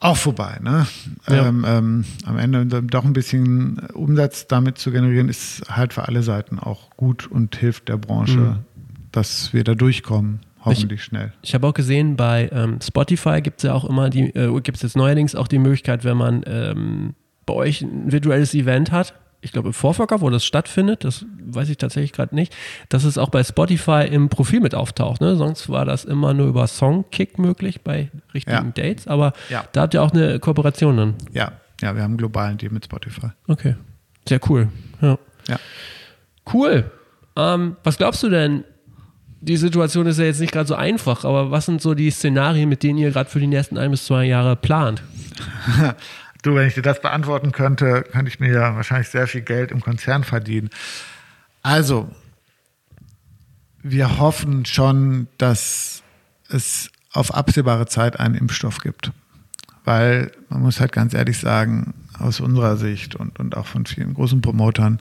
[0.00, 0.58] auch vorbei.
[0.62, 0.86] Ne?
[1.28, 1.48] Ja.
[1.48, 6.22] Ähm, ähm, am Ende doch ein bisschen Umsatz damit zu generieren, ist halt für alle
[6.22, 8.56] Seiten auch gut und hilft der Branche, Mhm.
[9.12, 11.32] dass wir da durchkommen, hoffentlich schnell.
[11.42, 14.76] Ich habe auch gesehen, bei ähm, Spotify gibt es ja auch immer die, äh, gibt
[14.76, 17.14] es jetzt neuerdings auch die Möglichkeit, wenn man ähm,
[17.46, 21.68] bei euch ein virtuelles Event hat, ich glaube im Vorverkauf, wo das stattfindet, das weiß
[21.68, 22.54] ich tatsächlich gerade nicht,
[22.88, 25.20] dass es auch bei Spotify im Profil mit auftaucht.
[25.20, 25.36] Ne?
[25.36, 28.82] Sonst war das immer nur über Songkick möglich bei richtigen Ja.
[28.84, 29.64] Dates, aber Ja.
[29.72, 31.14] da habt ihr auch eine Kooperation dann.
[31.32, 33.28] Ja, ja, wir haben einen globalen Deal mit Spotify.
[33.46, 33.76] Okay,
[34.28, 34.68] sehr cool.
[35.00, 35.18] Ja.
[35.48, 35.58] Ja.
[36.52, 36.90] Cool.
[37.36, 38.64] Ähm, was glaubst du denn?
[39.40, 42.68] Die Situation ist ja jetzt nicht gerade so einfach, aber was sind so die Szenarien,
[42.68, 45.00] mit denen ihr gerade für die nächsten ein bis zwei Jahre plant?
[46.42, 49.72] Du, wenn ich dir das beantworten könnte, könnte ich mir ja wahrscheinlich sehr viel Geld
[49.72, 50.70] im Konzern verdienen.
[51.62, 52.10] Also,
[53.82, 56.02] wir hoffen schon, dass
[56.48, 59.12] es auf absehbare Zeit einen Impfstoff gibt.
[59.84, 64.14] Weil man muss halt ganz ehrlich sagen, aus unserer Sicht und, und auch von vielen
[64.14, 65.00] großen Promotern,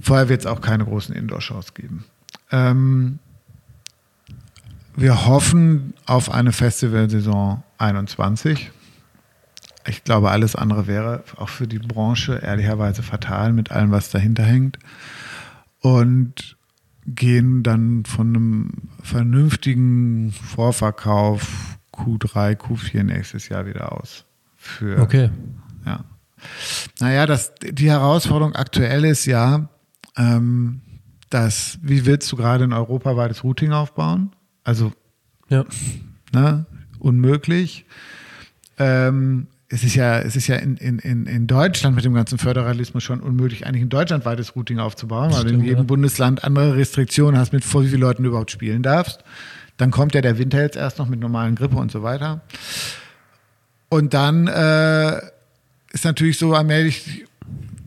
[0.00, 2.04] vorher wird es auch keine großen Indoor-Shows geben.
[2.50, 3.18] Ähm,
[4.96, 8.70] wir hoffen auf eine Festivalsaison 21.
[9.86, 14.42] Ich glaube, alles andere wäre auch für die Branche ehrlicherweise fatal mit allem, was dahinter
[14.44, 14.78] hängt.
[15.80, 16.56] Und
[17.06, 18.70] gehen dann von einem
[19.02, 24.24] vernünftigen Vorverkauf Q3, Q4 nächstes Jahr wieder aus.
[24.56, 25.30] Für, Okay.
[25.84, 26.04] ja.
[27.00, 29.68] Naja, das, die Herausforderung aktuell ist ja,
[30.16, 30.80] ähm,
[31.30, 34.32] dass, wie willst du gerade ein europaweites Routing aufbauen?
[34.62, 34.92] Also
[35.48, 35.64] Ja.
[36.32, 36.64] ne?
[36.98, 37.84] unmöglich.
[38.78, 43.02] Ähm, es ist ja, es ist ja in, in, in Deutschland mit dem ganzen Föderalismus
[43.02, 45.82] schon unmöglich, eigentlich ein deutschlandweites Routing aufzubauen, weil du in Stimmt, jedem ja.
[45.82, 49.24] Bundesland andere Restriktionen hast, mit vor wie vielen Leuten du überhaupt spielen darfst.
[49.76, 52.42] Dann kommt ja der Winter jetzt erst noch mit normalen Grippe und so weiter.
[53.88, 55.20] Und dann äh,
[55.90, 57.24] ist natürlich so allmählich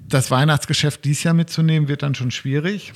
[0.09, 2.91] das Weihnachtsgeschäft dies Jahr mitzunehmen, wird dann schon schwierig.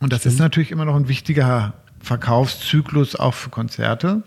[0.00, 4.24] Und das ist natürlich immer noch ein wichtiger Verkaufszyklus auch für Konzerte.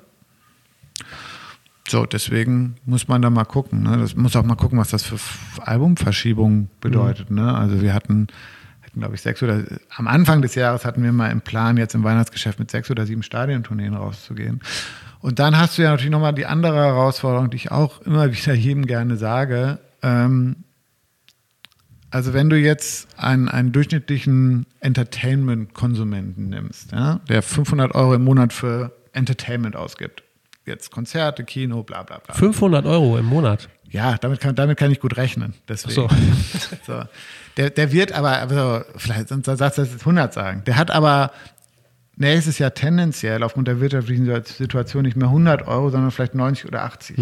[1.87, 3.83] So, deswegen muss man da mal gucken.
[3.83, 3.97] Ne?
[3.97, 5.17] Das muss auch mal gucken, was das für
[5.61, 7.29] Albumverschiebungen bedeutet.
[7.29, 7.53] Ne?
[7.53, 8.27] Also wir hatten,
[8.83, 9.63] hatten glaube ich, sechs oder
[9.95, 13.05] am Anfang des Jahres hatten wir mal im Plan, jetzt im Weihnachtsgeschäft mit sechs oder
[13.05, 14.61] sieben Stadiontourneen rauszugehen.
[15.19, 18.53] Und dann hast du ja natürlich nochmal die andere Herausforderung, die ich auch immer wieder
[18.55, 19.79] jedem gerne sage.
[20.01, 20.57] Ähm,
[22.09, 28.53] also wenn du jetzt einen, einen durchschnittlichen Entertainment-Konsumenten nimmst, ja, der 500 Euro im Monat
[28.53, 30.23] für Entertainment ausgibt,
[30.65, 32.35] jetzt Konzerte, Kino, bla bla bla.
[32.35, 33.69] 500 Euro im Monat.
[33.89, 35.53] Ja, damit kann, damit kann ich gut rechnen.
[35.67, 36.09] Deswegen.
[36.85, 37.03] So.
[37.57, 40.63] Der, der wird aber, also, vielleicht sonst sagst du das jetzt 100 sagen.
[40.65, 41.31] Der hat aber
[42.17, 46.83] nächstes Jahr tendenziell aufgrund der wirtschaftlichen Situation nicht mehr 100 Euro, sondern vielleicht 90 oder
[46.83, 47.17] 80.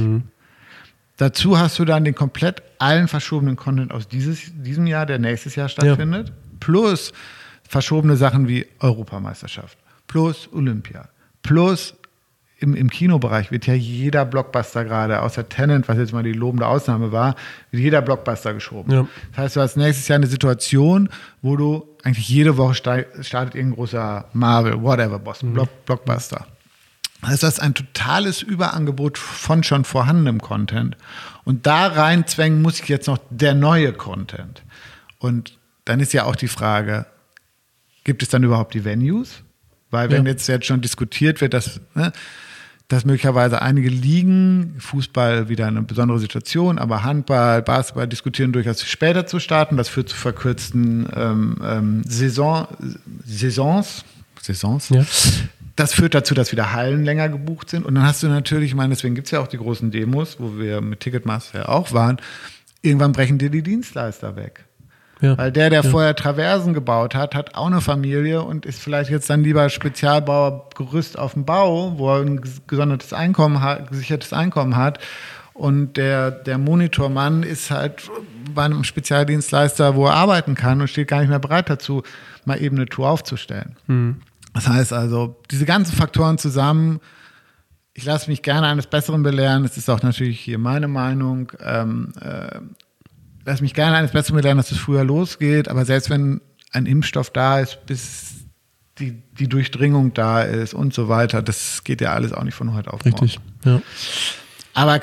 [1.17, 5.55] Dazu hast du dann den komplett allen verschobenen Content aus dieses, diesem Jahr, der nächstes
[5.55, 7.13] Jahr stattfindet, plus
[7.67, 9.77] verschobene Sachen wie Europameisterschaft,
[10.07, 11.09] plus Olympia,
[11.43, 11.95] plus
[12.63, 16.65] im, im Kinobereich wird ja jeder Blockbuster gerade, außer Tenant, was jetzt mal die lobende
[16.65, 17.35] Ausnahme war,
[17.71, 18.91] wird jeder Blockbuster geschoben.
[18.91, 19.07] Ja.
[19.31, 21.09] Das heißt, du hast nächstes Jahr eine Situation,
[21.41, 26.47] wo du eigentlich jede Woche startet irgendein großer Marvel, whatever, Boss, Block, Blockbuster.
[27.21, 30.97] Das heißt, das ist ein totales Überangebot von schon vorhandenem Content.
[31.43, 34.63] Und da reinzwängen muss ich jetzt noch der neue Content.
[35.19, 37.05] Und dann ist ja auch die Frage,
[38.03, 39.43] gibt es dann überhaupt die Venues?
[39.91, 40.31] Weil wenn Ja.
[40.31, 42.11] jetzt, jetzt schon diskutiert wird, dass, ne,
[42.87, 49.25] dass möglicherweise einige Ligen, Fußball wieder eine besondere Situation, aber Handball, Basketball diskutieren durchaus später
[49.25, 49.77] zu starten.
[49.77, 52.67] Das führt zu verkürzten ähm, ähm, Saison,
[53.25, 54.03] Saisons.
[54.41, 54.89] Saisons.
[54.89, 55.05] Ja.
[55.75, 57.85] Das führt dazu, dass wieder Hallen länger gebucht sind.
[57.85, 60.39] Und dann hast du natürlich, ich meine, deswegen gibt es ja auch die großen Demos,
[60.39, 62.17] wo wir mit Ticketmaster ja auch waren.
[62.81, 64.65] Irgendwann brechen dir die Dienstleister weg.
[65.23, 65.37] Ja.
[65.37, 69.29] Weil der, der vorher Traversen gebaut hat, hat auch eine Familie und ist vielleicht jetzt
[69.29, 74.33] dann lieber Spezialbauer Gerüst auf dem Bau, wo er ein ges- gesondertes Einkommen hat, gesichertes
[74.33, 74.99] Einkommen hat
[75.53, 78.09] Und der, der Monitormann ist halt
[78.53, 82.01] bei einem Spezialdienstleister, wo er arbeiten kann und steht gar nicht mehr bereit dazu,
[82.45, 83.75] mal eben eine Tour aufzustellen.
[83.87, 84.21] Mhm.
[84.53, 86.99] Das heißt also, diese ganzen Faktoren zusammen,
[87.93, 89.63] ich lasse mich gerne eines Besseren belehren.
[89.63, 91.51] Es ist auch natürlich hier meine Meinung.
[91.63, 92.59] Ähm, äh,
[93.45, 95.67] lasse mich gerne eines Besseren belehren, dass es früher losgeht.
[95.67, 96.41] Aber selbst wenn
[96.71, 98.45] ein Impfstoff da ist, bis
[98.99, 102.73] die, die Durchdringung da ist und so weiter, das geht ja alles auch nicht von
[102.73, 103.19] heute auf morgen.
[103.19, 103.81] Richtig, ja.
[104.73, 104.99] Aber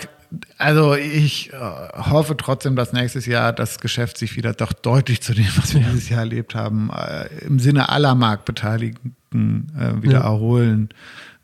[0.58, 5.34] also ich äh, hoffe trotzdem, dass nächstes Jahr das Geschäft sich wieder doch deutlich zu
[5.34, 10.24] dem, was wir dieses Jahr erlebt haben, äh, im Sinne aller Marktbeteiligten äh, wieder ja.
[10.24, 10.90] erholen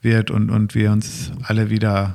[0.03, 2.15] wird und, und wir uns alle wieder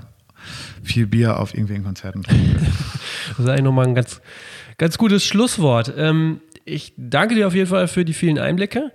[0.82, 2.56] viel Bier auf irgendwelchen Konzerten trinken.
[3.30, 4.22] das ist eigentlich nochmal ein ganz,
[4.78, 5.94] ganz gutes Schlusswort.
[5.98, 8.92] Ähm, ich danke dir auf jeden Fall für die vielen Einblicke.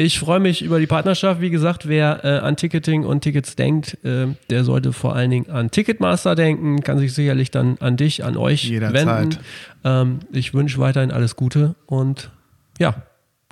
[0.00, 1.40] Ich freue mich über die Partnerschaft.
[1.40, 5.50] Wie gesagt, wer äh, an Ticketing und Tickets denkt, äh, der sollte vor allen Dingen
[5.50, 9.06] an Ticketmaster denken, kann sich sicherlich dann an dich, an euch Jederzeit.
[9.06, 9.38] wenden.
[9.82, 12.30] Ähm, ich wünsche weiterhin alles Gute und
[12.78, 13.02] ja,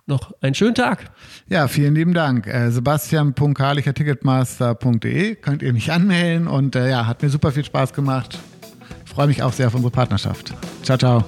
[0.06, 1.10] noch einen schönen Tag.
[1.48, 2.46] Ja, vielen lieben Dank.
[2.46, 8.38] Äh, Sebastian.karlicher.ticketmaster.de könnt ihr mich anmelden und äh, ja, hat mir super viel Spaß gemacht.
[9.04, 10.54] Ich freue mich auch sehr auf unsere Partnerschaft.
[10.84, 11.24] Ciao, ciao.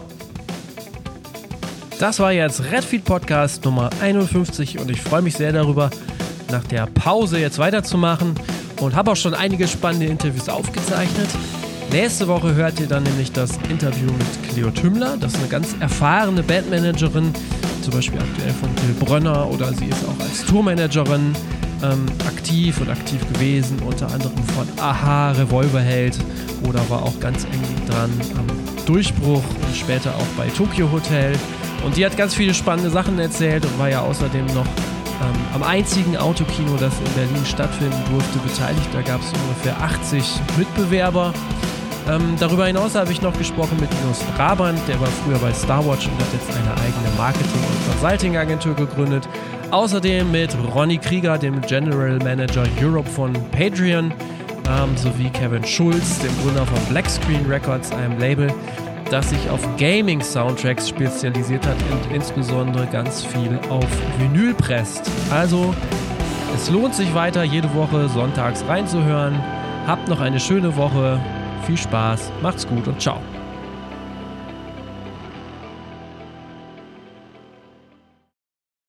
[1.99, 5.91] Das war jetzt Redfeed Podcast Nummer 51 und ich freue mich sehr darüber,
[6.49, 8.35] nach der Pause jetzt weiterzumachen
[8.81, 11.29] und habe auch schon einige spannende Interviews aufgezeichnet.
[11.91, 15.17] Nächste Woche hört ihr dann nämlich das Interview mit Cleo Tümmler.
[15.19, 17.33] Das ist eine ganz erfahrene Bandmanagerin,
[17.83, 21.35] zum Beispiel aktuell von Till Brönner oder sie ist auch als Tourmanagerin
[21.83, 26.17] ähm, aktiv und aktiv gewesen, unter anderem von Aha, Revolverheld
[26.69, 28.47] oder war auch ganz eng dran am
[28.87, 31.33] Durchbruch und später auch bei Tokyo Hotel.
[31.89, 35.63] Und die hat ganz viele spannende Sachen erzählt und war ja außerdem noch ähm, am
[35.63, 38.91] einzigen Autokino, das in Berlin stattfinden durfte, beteiligt.
[38.93, 40.23] Da gab es ungefähr 80
[40.59, 41.33] Mitbewerber.
[42.07, 46.09] Ähm, darüber hinaus habe ich noch gesprochen mit Linus Brabant, der war früher bei Starwatch
[46.09, 49.27] und hat jetzt eine eigene Marketing- und Consulting-Agentur gegründet.
[49.71, 54.13] Außerdem mit Ronny Krieger, dem General Manager Europe von Patreon,
[54.69, 58.53] ähm, sowie Kevin Schulz, dem Gründer von Black Screen Records, einem Label,
[59.09, 63.87] das sich auf Gaming-Soundtracks spezialisiert hat und insbesondere ganz viel auf
[64.19, 65.11] Vinyl presst.
[65.31, 65.75] Also,
[66.55, 69.39] es lohnt sich weiter, jede Woche sonntags reinzuhören.
[69.87, 71.21] Habt noch eine schöne Woche.
[71.67, 73.21] Viel Spaß, macht's gut und ciao.